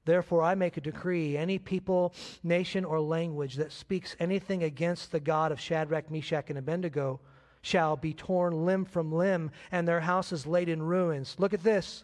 Therefore, 0.05 0.41
I 0.41 0.55
make 0.55 0.77
a 0.77 0.81
decree 0.81 1.37
any 1.37 1.59
people, 1.59 2.13
nation, 2.43 2.85
or 2.85 2.99
language 2.99 3.55
that 3.55 3.71
speaks 3.71 4.15
anything 4.19 4.63
against 4.63 5.11
the 5.11 5.19
God 5.19 5.51
of 5.51 5.59
Shadrach, 5.59 6.09
Meshach, 6.09 6.49
and 6.49 6.57
Abednego 6.57 7.19
shall 7.61 7.95
be 7.95 8.13
torn 8.13 8.65
limb 8.65 8.85
from 8.85 9.11
limb, 9.11 9.51
and 9.71 9.87
their 9.87 10.01
houses 10.01 10.47
laid 10.47 10.69
in 10.69 10.81
ruins. 10.81 11.35
Look 11.37 11.53
at 11.53 11.63
this. 11.63 12.03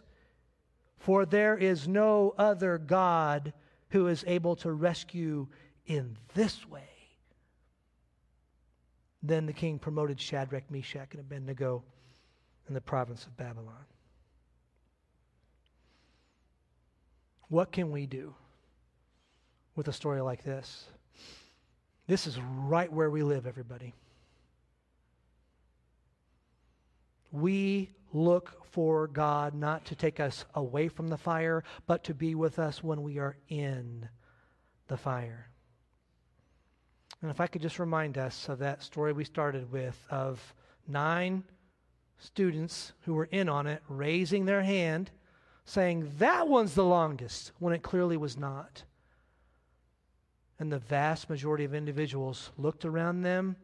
For 0.98 1.26
there 1.26 1.56
is 1.56 1.88
no 1.88 2.34
other 2.38 2.78
God 2.78 3.52
who 3.90 4.06
is 4.06 4.24
able 4.26 4.54
to 4.56 4.72
rescue 4.72 5.48
in 5.86 6.16
this 6.34 6.68
way. 6.68 6.88
Then 9.22 9.46
the 9.46 9.52
king 9.52 9.78
promoted 9.80 10.20
Shadrach, 10.20 10.70
Meshach, 10.70 11.08
and 11.12 11.20
Abednego 11.20 11.82
in 12.68 12.74
the 12.74 12.80
province 12.80 13.26
of 13.26 13.36
Babylon. 13.36 13.84
What 17.48 17.72
can 17.72 17.90
we 17.90 18.06
do 18.06 18.34
with 19.74 19.88
a 19.88 19.92
story 19.92 20.20
like 20.20 20.44
this? 20.44 20.84
This 22.06 22.26
is 22.26 22.38
right 22.40 22.92
where 22.92 23.10
we 23.10 23.22
live, 23.22 23.46
everybody. 23.46 23.94
We 27.30 27.90
look 28.12 28.64
for 28.70 29.06
God 29.06 29.54
not 29.54 29.84
to 29.86 29.94
take 29.94 30.20
us 30.20 30.44
away 30.54 30.88
from 30.88 31.08
the 31.08 31.18
fire, 31.18 31.64
but 31.86 32.04
to 32.04 32.14
be 32.14 32.34
with 32.34 32.58
us 32.58 32.82
when 32.82 33.02
we 33.02 33.18
are 33.18 33.36
in 33.48 34.08
the 34.88 34.96
fire. 34.96 35.48
And 37.20 37.30
if 37.30 37.40
I 37.40 37.46
could 37.46 37.62
just 37.62 37.78
remind 37.78 38.16
us 38.16 38.48
of 38.48 38.58
that 38.60 38.82
story 38.82 39.12
we 39.12 39.24
started 39.24 39.70
with 39.70 39.98
of 40.08 40.54
nine 40.86 41.44
students 42.18 42.92
who 43.02 43.14
were 43.14 43.28
in 43.30 43.48
on 43.48 43.66
it 43.66 43.82
raising 43.88 44.44
their 44.44 44.62
hand 44.62 45.10
saying 45.68 46.10
that 46.16 46.48
one's 46.48 46.72
the 46.72 46.84
longest 46.84 47.52
when 47.58 47.74
it 47.74 47.82
clearly 47.82 48.16
was 48.16 48.38
not. 48.38 48.84
And 50.58 50.72
the 50.72 50.78
vast 50.78 51.28
majority 51.28 51.64
of 51.64 51.74
individuals 51.74 52.50
looked 52.56 52.86
around 52.86 53.20
them 53.20 53.54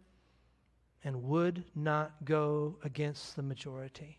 and 1.02 1.24
would 1.24 1.64
not 1.74 2.12
go 2.22 2.76
against 2.84 3.36
the 3.36 3.42
majority. 3.42 4.18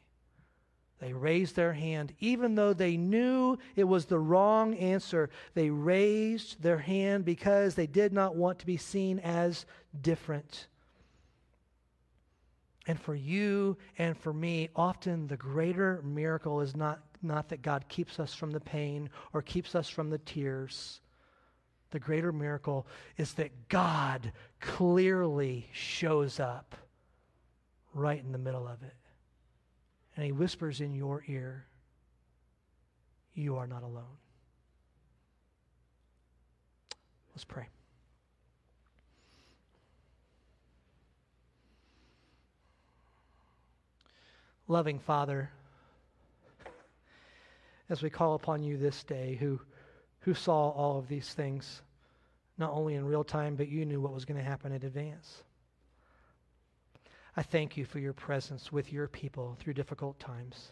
They 1.00 1.14
raised 1.14 1.56
their 1.56 1.74
hand, 1.74 2.16
even 2.20 2.56
though 2.56 2.74
they 2.74 2.98
knew 2.98 3.60
it 3.76 3.84
was 3.84 4.06
the 4.06 4.18
wrong 4.18 4.74
answer. 4.76 5.30
They 5.54 5.70
raised 5.70 6.64
their 6.64 6.80
hand 6.80 7.24
because 7.24 7.76
they 7.76 7.88
did 7.88 8.12
not 8.12 8.36
want 8.36 8.58
to 8.60 8.66
be 8.66 8.78
seen 8.78 9.20
as 9.20 9.68
different. 10.02 10.68
And 12.88 13.00
for 13.00 13.16
you 13.16 13.78
and 13.98 14.18
for 14.18 14.34
me, 14.34 14.70
often 14.76 15.28
the 15.28 15.38
greater 15.38 16.02
miracle 16.04 16.62
is 16.62 16.76
not 16.76 17.00
not 17.22 17.50
that 17.50 17.62
God 17.62 17.86
keeps 17.90 18.20
us 18.20 18.34
from 18.34 18.52
the 18.52 18.60
pain 18.60 19.10
or 19.34 19.42
keeps 19.42 19.74
us 19.74 19.90
from 19.90 20.10
the 20.10 20.20
tears. 20.20 21.02
The 21.90 22.00
greater 22.00 22.32
miracle 22.32 22.86
is 23.18 23.34
that 23.34 23.68
God 23.68 24.32
clearly 24.60 25.68
shows 25.72 26.40
up 26.40 26.76
right 27.94 28.22
in 28.24 28.32
the 28.32 28.38
middle 28.38 28.68
of 28.68 28.84
it. 28.84 28.94
And 30.16 30.26
he 30.26 30.32
whispers 30.32 30.82
in 30.82 30.94
your 30.94 31.24
ear, 31.28 31.66
You 33.34 33.58
are 33.58 33.68
not 33.68 33.84
alone. 33.84 34.18
Let's 37.34 37.46
pray. 37.46 37.68
Loving 44.68 44.98
Father, 44.98 45.52
as 47.88 48.02
we 48.02 48.10
call 48.10 48.34
upon 48.34 48.64
you 48.64 48.78
this 48.78 49.04
day, 49.04 49.38
who, 49.40 49.60
who 50.22 50.34
saw 50.34 50.70
all 50.72 50.98
of 50.98 51.08
these 51.08 51.34
things, 51.34 51.84
not 52.58 52.72
only 52.72 52.96
in 52.96 53.06
real 53.06 53.24
time, 53.24 53.56
but 53.56 53.68
you 53.68 53.86
knew 53.86 54.02
what 54.02 54.14
was 54.14 54.26
going 54.26 54.40
to 54.40 54.44
happen 54.44 54.72
in 54.72 54.84
advance. 54.84 55.44
I 57.38 57.44
thank 57.44 57.78
you 57.78 57.86
for 57.86 58.00
your 58.00 58.14
presence 58.14 58.72
with 58.72 58.92
your 58.92 59.08
people 59.08 59.56
through 59.60 59.74
difficult 59.74 60.20
times. 60.20 60.72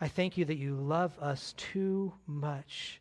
I 0.00 0.06
thank 0.06 0.36
you 0.36 0.44
that 0.44 0.58
you 0.58 0.76
love 0.76 1.18
us 1.18 1.54
too 1.56 2.12
much 2.26 3.00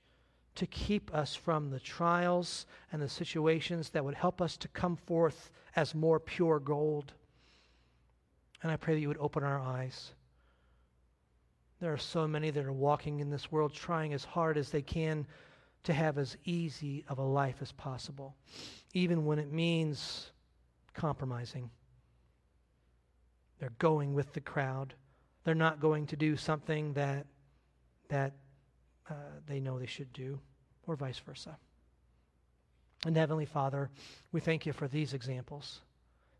to 0.55 0.65
keep 0.65 1.13
us 1.13 1.35
from 1.35 1.69
the 1.69 1.79
trials 1.79 2.65
and 2.91 2.99
the 2.99 3.09
situations 3.09 3.91
that 3.91 4.03
would 4.03 4.15
help 4.15 4.41
us 4.41 4.57
to 4.57 4.67
come 4.69 4.95
forth 4.95 5.51
as 5.75 5.93
more 5.93 6.19
pure 6.19 6.59
gold. 6.59 7.13
And 8.63 8.71
I 8.71 8.75
pray 8.75 8.95
that 8.95 8.99
you 8.99 9.07
would 9.07 9.17
open 9.19 9.43
our 9.43 9.59
eyes 9.59 10.11
there 11.79 11.93
are 11.93 11.97
so 11.97 12.27
many 12.27 12.49
that 12.49 12.65
are 12.65 12.73
walking 12.73 13.19
in 13.19 13.29
this 13.29 13.51
world 13.51 13.73
trying 13.73 14.13
as 14.13 14.23
hard 14.23 14.57
as 14.57 14.71
they 14.71 14.81
can 14.81 15.27
to 15.83 15.93
have 15.93 16.17
as 16.17 16.35
easy 16.43 17.05
of 17.07 17.19
a 17.19 17.23
life 17.23 17.57
as 17.61 17.71
possible, 17.71 18.35
even 18.93 19.25
when 19.25 19.37
it 19.39 19.51
means 19.51 20.31
compromising. 20.93 21.69
They're 23.59 23.73
going 23.77 24.13
with 24.13 24.33
the 24.33 24.41
crowd. 24.41 24.95
They're 25.43 25.55
not 25.55 25.79
going 25.79 26.07
to 26.07 26.15
do 26.15 26.35
something 26.35 26.93
that, 26.93 27.27
that 28.09 28.33
uh, 29.09 29.13
they 29.45 29.59
know 29.59 29.77
they 29.77 29.85
should 29.85 30.11
do, 30.13 30.39
or 30.87 30.95
vice 30.95 31.19
versa. 31.19 31.57
And 33.05 33.15
Heavenly 33.15 33.45
Father, 33.45 33.91
we 34.31 34.41
thank 34.41 34.65
you 34.65 34.73
for 34.73 34.87
these 34.87 35.13
examples. 35.13 35.81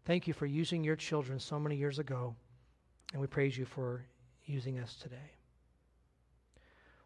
Thank 0.08 0.26
you 0.26 0.34
for 0.34 0.46
using 0.46 0.86
your 0.86 0.96
children 0.96 1.38
so 1.38 1.60
many 1.60 1.76
years 1.76 2.00
ago, 2.00 2.34
and 3.12 3.20
we 3.20 3.28
praise 3.28 3.58
you 3.58 3.66
for 3.66 4.06
using 4.46 4.80
us 4.80 4.96
today. 4.96 5.34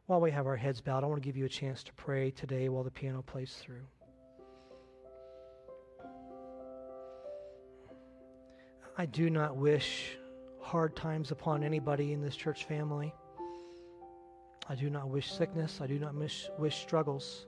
While 0.06 0.22
we 0.22 0.30
have 0.30 0.46
our 0.46 0.56
heads 0.56 0.82
bowed, 0.82 1.04
I 1.04 1.08
want 1.08 1.20
to 1.20 1.26
give 1.26 1.36
you 1.36 1.46
a 1.46 1.50
chance 1.50 1.84
to 1.86 1.94
pray 1.94 2.30
today 2.30 2.70
while 2.70 2.84
the 2.84 2.92
piano 2.92 3.24
plays 3.24 3.56
through. 3.60 3.88
I 8.96 9.08
do 9.08 9.32
not 9.32 9.58
wish 9.58 10.16
hard 10.60 10.96
times 10.96 11.32
upon 11.32 11.64
anybody 11.64 12.14
in 12.14 12.22
this 12.22 12.36
church 12.36 12.66
family. 12.66 13.16
I 14.70 14.76
do 14.76 14.92
not 14.92 15.10
wish 15.10 15.32
sickness. 15.32 15.80
I 15.82 15.88
do 15.88 15.98
not 15.98 16.14
wish, 16.14 16.48
wish 16.60 16.76
struggles. 16.76 17.48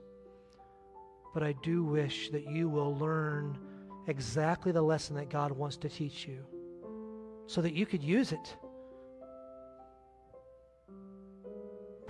But 1.32 1.44
I 1.44 1.54
do 1.62 1.84
wish 1.84 2.30
that 2.30 2.50
you 2.50 2.68
will 2.68 2.96
learn 2.96 3.56
exactly 4.06 4.72
the 4.72 4.82
lesson 4.82 5.16
that 5.16 5.30
God 5.30 5.52
wants 5.52 5.76
to 5.78 5.88
teach 5.88 6.26
you 6.26 6.44
so 7.46 7.60
that 7.62 7.74
you 7.74 7.86
could 7.86 8.02
use 8.02 8.32
it 8.32 8.56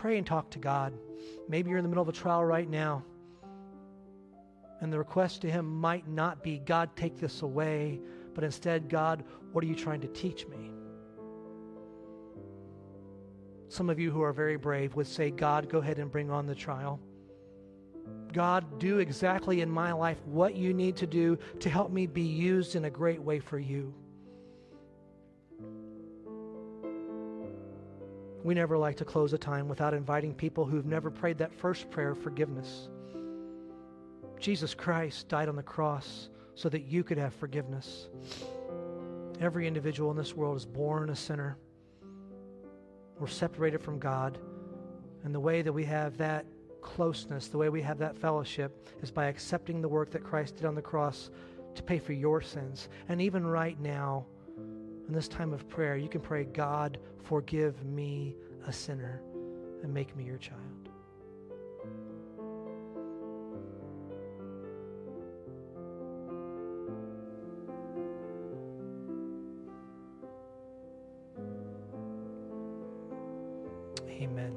pray 0.05 0.19
and 0.19 0.27
talk 0.27 0.51
to 0.51 0.59
God. 0.59 0.93
Maybe 1.49 1.71
you're 1.71 1.79
in 1.79 1.83
the 1.83 1.89
middle 1.89 2.03
of 2.03 2.11
a 2.11 2.12
trial 2.12 2.45
right 2.45 2.69
now, 2.69 3.03
and 4.83 4.93
the 4.93 4.99
request 4.99 5.41
to 5.41 5.51
Him 5.51 5.64
might 5.64 6.07
not 6.07 6.43
be, 6.43 6.59
God, 6.59 6.95
take 6.95 7.16
this 7.16 7.41
away, 7.41 8.03
but 8.35 8.45
instead, 8.45 8.91
God, 8.91 9.25
what 9.53 9.64
are 9.64 9.66
you 9.66 9.75
trying 9.75 10.03
to 10.03 10.09
teach 10.09 10.47
me? 10.47 10.73
Some 13.69 13.89
of 13.89 13.99
you 13.99 14.11
who 14.11 14.21
are 14.21 14.35
very 14.35 14.57
brave 14.57 14.95
would 14.95 15.07
say, 15.07 15.31
God, 15.31 15.71
go 15.71 15.79
ahead 15.79 15.99
and 15.99 16.12
bring 16.12 16.31
on 16.31 16.45
the 16.45 16.55
trial. 16.55 17.01
God, 18.35 18.80
do 18.80 18.99
exactly 18.99 19.61
in 19.61 19.70
my 19.70 19.93
life 19.93 20.18
what 20.26 20.57
you 20.57 20.74
need 20.74 20.97
to 20.97 21.07
do 21.07 21.39
to 21.61 21.70
help 21.70 21.91
me 21.91 22.07
be 22.07 22.22
used 22.22 22.74
in 22.74 22.85
a 22.85 22.91
great 22.91 23.22
way 23.22 23.39
for 23.39 23.59
you. 23.59 23.95
We 28.43 28.53
never 28.53 28.76
like 28.76 28.97
to 28.97 29.05
close 29.05 29.32
a 29.32 29.39
time 29.39 29.68
without 29.68 29.95
inviting 29.95 30.35
people 30.35 30.66
who've 30.66 30.85
never 30.85 31.11
prayed 31.11 31.39
that 31.39 31.55
first 31.55 31.91
prayer 31.91 32.11
of 32.11 32.18
forgiveness. 32.18 32.89
Jesus 34.39 34.74
Christ 34.74 35.28
died 35.28 35.49
on 35.49 35.57
the 35.57 35.62
cross 35.62 36.28
so 36.55 36.68
that 36.68 36.82
you 36.82 37.05
could 37.05 37.16
have 37.16 37.32
forgiveness. 37.35 38.09
Every 39.41 39.66
individual 39.66 40.11
in 40.11 40.16
this 40.16 40.35
world 40.35 40.57
is 40.57 40.66
born 40.66 41.09
a 41.09 41.16
sinner. 41.16 41.57
We're 43.18 43.28
separated 43.28 43.80
from 43.80 43.99
God. 43.99 44.39
And 45.22 45.35
the 45.35 45.41
way 45.41 45.62
that 45.62 45.72
we 45.72 45.85
have 45.85 46.18
that 46.18 46.45
closeness, 46.85 47.49
the 47.49 47.59
way 47.59 47.68
we 47.68 47.82
have 47.82 47.99
that 47.99 48.16
fellowship, 48.16 48.87
is 49.03 49.11
by 49.11 49.24
accepting 49.26 49.80
the 49.80 49.89
work 49.89 50.11
that 50.12 50.22
Christ 50.22 50.57
did 50.57 50.66
on 50.66 50.76
the 50.76 50.82
cross 50.82 51.30
to 51.74 51.82
pay 51.82 51.99
for 51.99 52.12
your 52.12 52.41
sins. 52.41 52.89
And 53.09 53.20
even 53.20 53.45
right 53.45 53.80
now, 53.80 54.26
in 54.57 55.12
this 55.12 55.26
time 55.26 55.53
of 55.53 55.68
prayer, 55.68 55.97
you 55.97 56.09
can 56.09 56.20
pray, 56.20 56.45
God, 56.45 56.99
forgive 57.24 57.85
me, 57.85 58.37
a 58.66 58.72
sinner, 58.72 59.20
and 59.82 59.93
make 59.93 60.14
me 60.16 60.24
your 60.24 60.39
child. 60.39 60.61
Amen. 74.09 74.57